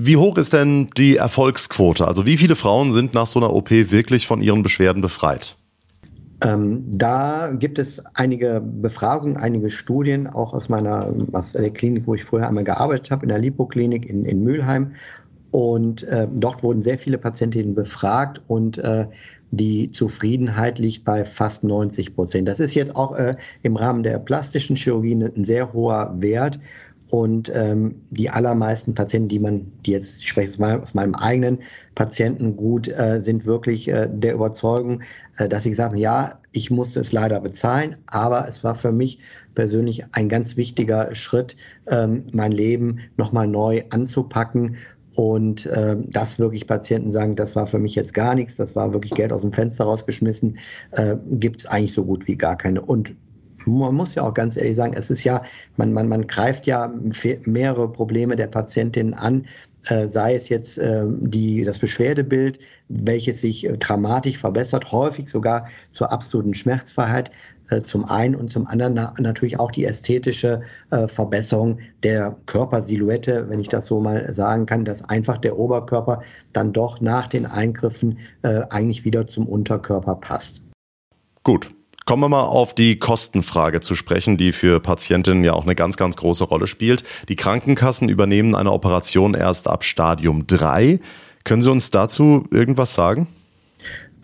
[0.00, 2.06] Wie hoch ist denn die Erfolgsquote?
[2.06, 5.56] Also wie viele Frauen sind nach so einer OP wirklich von ihren Beschwerden befreit?
[6.44, 12.14] Ähm, da gibt es einige Befragungen, einige Studien, auch aus meiner aus der Klinik, wo
[12.14, 14.92] ich vorher einmal gearbeitet habe, in der Lipoklinik in, in Mülheim.
[15.50, 19.06] Und äh, dort wurden sehr viele Patientinnen befragt und äh,
[19.50, 22.46] die Zufriedenheit liegt bei fast 90 Prozent.
[22.46, 26.60] Das ist jetzt auch äh, im Rahmen der plastischen Chirurgie ein sehr hoher Wert.
[27.10, 31.14] Und ähm, die allermeisten Patienten, die man, die jetzt, ich spreche jetzt mal aus meinem
[31.14, 31.60] eigenen
[31.94, 35.00] Patientengut, äh, sind wirklich äh, der Überzeugung,
[35.38, 38.92] äh, dass sie gesagt haben, ja, ich musste es leider bezahlen, aber es war für
[38.92, 39.20] mich
[39.54, 41.56] persönlich ein ganz wichtiger Schritt,
[41.86, 44.76] ähm, mein Leben nochmal neu anzupacken
[45.14, 48.92] und äh, dass wirklich Patienten sagen, das war für mich jetzt gar nichts, das war
[48.92, 50.58] wirklich Geld aus dem Fenster rausgeschmissen,
[50.92, 52.82] äh, gibt es eigentlich so gut wie gar keine.
[52.82, 53.16] Und
[53.66, 55.42] man muss ja auch ganz ehrlich sagen, es ist ja,
[55.76, 56.92] man, man, man greift ja
[57.44, 59.46] mehrere Probleme der Patientin an,
[59.86, 65.68] äh, sei es jetzt äh, die, das Beschwerdebild, welches sich äh, dramatisch verbessert, häufig sogar
[65.90, 67.30] zur absoluten Schmerzfreiheit
[67.70, 73.48] äh, zum einen und zum anderen na natürlich auch die ästhetische äh, Verbesserung der Körpersilhouette,
[73.48, 77.46] wenn ich das so mal sagen kann, dass einfach der Oberkörper dann doch nach den
[77.46, 80.64] Eingriffen äh, eigentlich wieder zum Unterkörper passt.
[81.44, 81.70] Gut,
[82.08, 85.98] Kommen wir mal auf die Kostenfrage zu sprechen, die für Patientinnen ja auch eine ganz,
[85.98, 87.02] ganz große Rolle spielt.
[87.28, 91.00] Die Krankenkassen übernehmen eine Operation erst ab Stadium 3.
[91.44, 93.26] Können Sie uns dazu irgendwas sagen?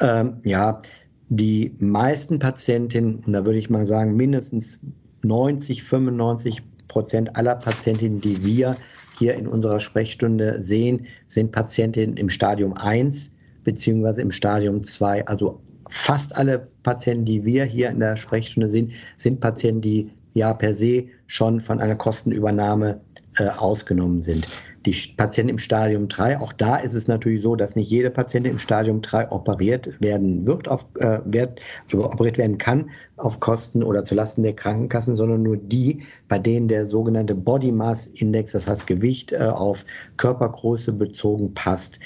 [0.00, 0.80] Ähm, ja,
[1.28, 4.80] die meisten Patientinnen, da würde ich mal sagen, mindestens
[5.20, 8.76] 90, 95 Prozent aller Patientinnen, die wir
[9.18, 13.30] hier in unserer Sprechstunde sehen, sind Patientinnen im Stadium 1
[13.62, 15.26] beziehungsweise im Stadium 2.
[15.26, 15.60] Also
[15.94, 20.74] fast alle Patienten, die wir hier in der Sprechstunde sehen, sind Patienten, die ja per
[20.74, 23.00] se schon von einer Kostenübernahme
[23.38, 24.48] äh, ausgenommen sind.
[24.86, 28.52] Die Patienten im Stadium 3, auch da ist es natürlich so, dass nicht jede Patientin
[28.52, 33.82] im Stadium 3 operiert werden wird, auf, äh, wird, also operiert werden kann auf Kosten
[33.82, 38.66] oder zulasten der Krankenkassen, sondern nur die, bei denen der sogenannte Body Mass Index, das
[38.66, 39.86] heißt Gewicht äh, auf
[40.16, 42.00] Körpergröße bezogen, passt.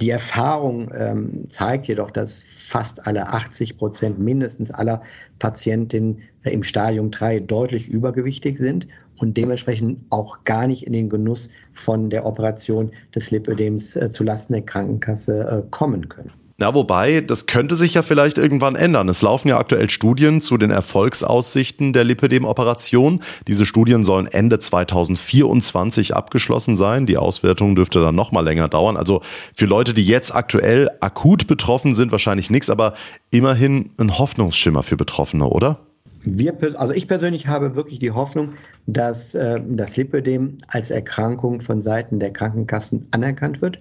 [0.00, 5.02] Die Erfahrung ähm, zeigt jedoch, dass fast alle 80 Prozent mindestens aller
[5.38, 8.88] Patientinnen äh, im Stadium 3 deutlich übergewichtig sind
[9.18, 14.54] und dementsprechend auch gar nicht in den Genuss von der Operation des Lipödems äh, zulasten
[14.54, 16.32] der Krankenkasse äh, kommen können.
[16.60, 19.08] Na, wobei, das könnte sich ja vielleicht irgendwann ändern.
[19.08, 23.22] Es laufen ja aktuell Studien zu den Erfolgsaussichten der Lipödem-Operation.
[23.48, 27.06] Diese Studien sollen Ende 2024 abgeschlossen sein.
[27.06, 28.98] Die Auswertung dürfte dann noch mal länger dauern.
[28.98, 29.22] Also
[29.54, 32.92] für Leute, die jetzt aktuell akut betroffen sind, wahrscheinlich nichts, aber
[33.30, 35.78] immerhin ein Hoffnungsschimmer für Betroffene, oder?
[36.22, 38.52] Wir, also ich persönlich habe wirklich die Hoffnung,
[38.86, 43.80] dass äh, das Lipödem als Erkrankung von Seiten der Krankenkassen anerkannt wird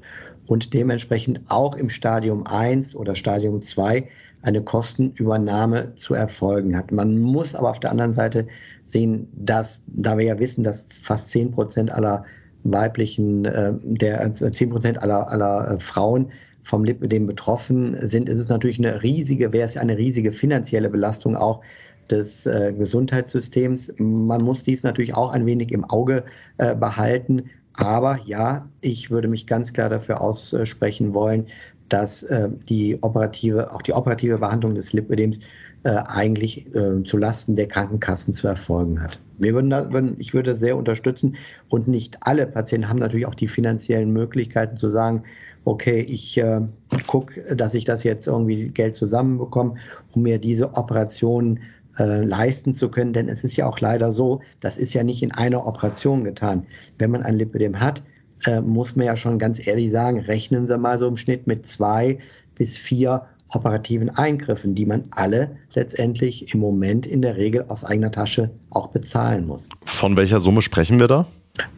[0.50, 4.08] und dementsprechend auch im Stadium 1 oder Stadium 2
[4.41, 6.91] eine Kostenübernahme zu erfolgen hat.
[6.91, 8.47] Man muss aber auf der anderen Seite
[8.88, 12.26] sehen, dass, da wir ja wissen, dass fast 10 Prozent aller
[12.64, 16.32] weiblichen, äh, der 10 äh, Prozent aller, aller äh, Frauen
[16.64, 21.36] vom Lipödem betroffen sind, ist es natürlich eine riesige, wäre es eine riesige finanzielle Belastung
[21.36, 21.62] auch
[22.10, 23.93] des äh, Gesundheitssystems.
[24.00, 26.24] Man muss dies natürlich auch ein wenig im Auge
[26.58, 27.50] äh, behalten.
[27.80, 31.47] Aber ja, ich würde mich ganz klar dafür aussprechen wollen,
[31.88, 35.39] dass äh, die operative, auch die operative Behandlung des Lipödems
[35.84, 39.17] äh, eigentlich äh, zulasten der Krankenkassen zu erfolgen hat.
[39.38, 41.38] Wir würden, da, würden, ich würde sehr unterstützen
[41.69, 45.23] und nicht alle Patienten haben natürlich auch die finanziellen Möglichkeiten zu sagen,
[45.63, 46.61] okay, ich äh,
[47.07, 49.75] gucke, dass ich das jetzt irgendwie Geld zusammenbekomme,
[50.15, 51.59] um mir diese Operation
[52.00, 53.14] äh, leisten zu können.
[53.14, 56.66] Denn es ist ja auch leider so, das ist ja nicht in einer Operation getan.
[56.97, 58.04] Wenn man ein Lipödem hat,
[58.45, 61.66] äh, muss man ja schon ganz ehrlich sagen, rechnen Sie mal so im Schnitt mit
[61.66, 62.20] zwei
[62.56, 63.24] bis vier
[63.54, 68.88] operativen Eingriffen, die man alle letztendlich im Moment in der Regel aus eigener Tasche auch
[68.88, 69.70] bezahlen muss.
[69.86, 71.26] Von welcher Summe sprechen wir da?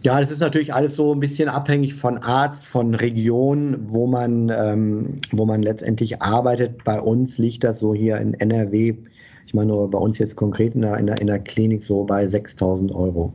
[0.04, 4.50] Ja, das ist natürlich alles so ein bisschen abhängig von Arzt, von Region, wo man,
[4.50, 6.84] ähm, wo man letztendlich arbeitet.
[6.84, 8.96] Bei uns liegt das so hier in NRW
[9.52, 12.06] ich meine nur bei uns jetzt konkret in der, in der, in der Klinik so
[12.06, 13.34] bei 6000 Euro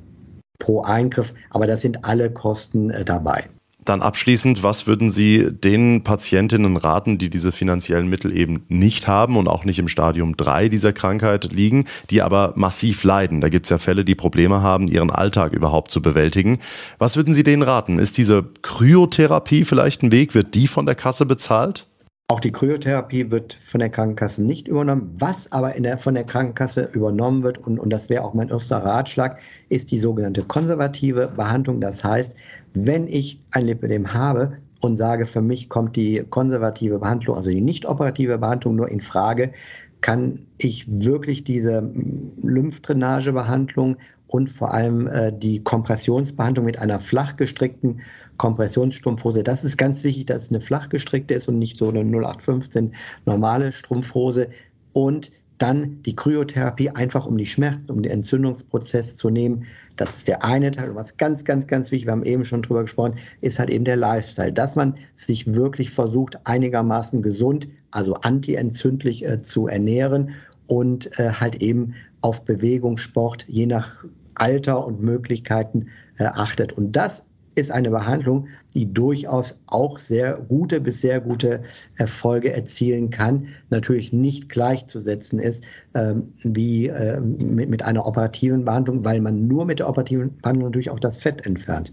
[0.59, 3.51] pro Eingriff, aber das sind alle Kosten äh, dabei.
[3.85, 9.37] Dann abschließend, was würden Sie den Patientinnen raten, die diese finanziellen Mittel eben nicht haben
[9.37, 13.43] und auch nicht im Stadium 3 dieser Krankheit liegen, die aber massiv leiden?
[13.43, 16.61] Da gibt es ja Fälle, die Probleme haben, ihren Alltag überhaupt zu bewältigen.
[16.97, 17.99] Was würden Sie denen raten?
[17.99, 20.35] Ist diese Kryotherapie vielleicht ein Weg?
[20.35, 21.87] Wird die von der Kasse bezahlt?
[22.29, 25.15] Auch die Kryotherapie wird von der Krankenkasse nicht übernommen.
[25.17, 28.79] Was aber der, von der Krankenkasse übernommen wird, und, und das wäre auch mein erster
[28.79, 31.81] Ratschlag, ist die sogenannte konservative Behandlung.
[31.81, 32.35] Das heißt,
[32.75, 37.61] wenn ich ein Lipödem habe und sage, für mich kommt die konservative Behandlung, also die
[37.61, 39.53] nicht operative Behandlung nur in Frage,
[40.01, 41.89] kann ich wirklich diese
[42.43, 48.01] Lymphdrainagebehandlung und vor allem äh, die Kompressionsbehandlung mit einer flach gestrickten
[48.37, 49.43] Kompressionsstrumpfhose.
[49.43, 52.95] Das ist ganz wichtig, dass es eine flach gestrickte ist und nicht so eine 0815
[53.25, 54.49] normale Strumpfhose.
[54.93, 59.65] Und dann die Kryotherapie einfach um die Schmerzen, um den Entzündungsprozess zu nehmen.
[59.97, 60.91] Das ist der eine Teil.
[60.91, 63.85] Und was ganz, ganz, ganz wichtig, wir haben eben schon drüber gesprochen, ist halt eben
[63.85, 70.33] der Lifestyle, dass man sich wirklich versucht, einigermaßen gesund, also antientzündlich äh, zu ernähren
[70.67, 75.87] und äh, halt eben auf Bewegung, Sport, je nach Alter und Möglichkeiten
[76.19, 76.73] äh, achtet.
[76.73, 77.25] Und das
[77.57, 81.63] ist eine Behandlung, die durchaus auch sehr gute bis sehr gute
[81.97, 83.49] Erfolge erzielen kann.
[83.71, 89.65] Natürlich nicht gleichzusetzen ist ähm, wie äh, mit, mit einer operativen Behandlung, weil man nur
[89.65, 91.93] mit der operativen Behandlung natürlich auch das Fett entfernt.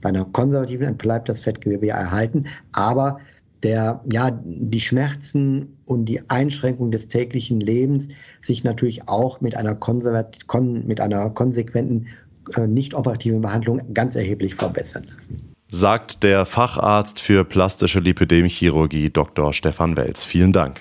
[0.00, 3.18] Bei einer konservativen bleibt das Fettgewebe ja erhalten, aber
[3.62, 8.08] der, ja, die Schmerzen und die Einschränkung des täglichen Lebens
[8.40, 12.06] sich natürlich auch mit einer, konservat kon mit einer konsequenten
[12.58, 15.54] nicht operativen Behandlung ganz erheblich verbessern lassen.
[15.68, 19.52] Sagt der Facharzt für plastische Lipödemchirurgie Dr.
[19.52, 20.24] Stefan Welz.
[20.24, 20.80] Vielen Dank.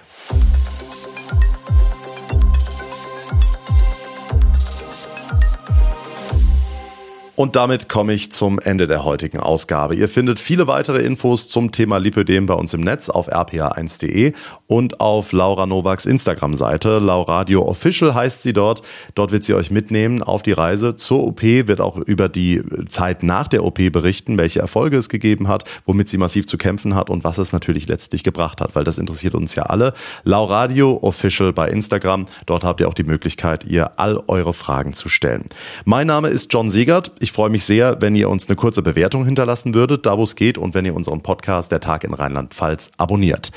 [7.40, 9.96] Und damit komme ich zum Ende der heutigen Ausgabe.
[9.96, 14.34] Ihr findet viele weitere Infos zum Thema Lipödem bei uns im Netz auf rpa1.de
[14.68, 17.00] und auf Laura Nowaks Instagram-Seite.
[17.00, 18.82] Lauradio Official heißt sie dort.
[19.16, 23.24] Dort wird sie euch mitnehmen auf die Reise zur OP, wird auch über die Zeit
[23.24, 27.10] nach der OP berichten, welche Erfolge es gegeben hat, womit sie massiv zu kämpfen hat
[27.10, 29.94] und was es natürlich letztlich gebracht hat, weil das interessiert uns ja alle.
[30.26, 32.26] Lauradio Official bei Instagram.
[32.48, 35.46] Dort habt ihr auch die Möglichkeit, ihr all eure Fragen zu stellen.
[35.86, 37.14] Mein Name ist John Segert.
[37.30, 40.36] Ich freue mich sehr, wenn ihr uns eine kurze Bewertung hinterlassen würdet, da wo es
[40.36, 43.52] geht, und wenn ihr unseren Podcast Der Tag in Rheinland-Pfalz abonniert.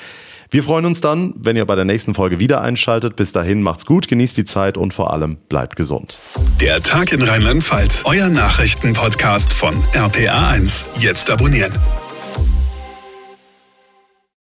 [0.51, 3.16] Wir freuen uns dann, wenn ihr bei der nächsten Folge wieder einschaltet.
[3.16, 6.20] Bis dahin macht's gut, genießt die Zeit und vor allem bleibt gesund.
[6.61, 10.85] Der Tag in Rheinland-Pfalz, euer Nachrichtenpodcast von RPA1.
[10.99, 11.73] Jetzt abonnieren.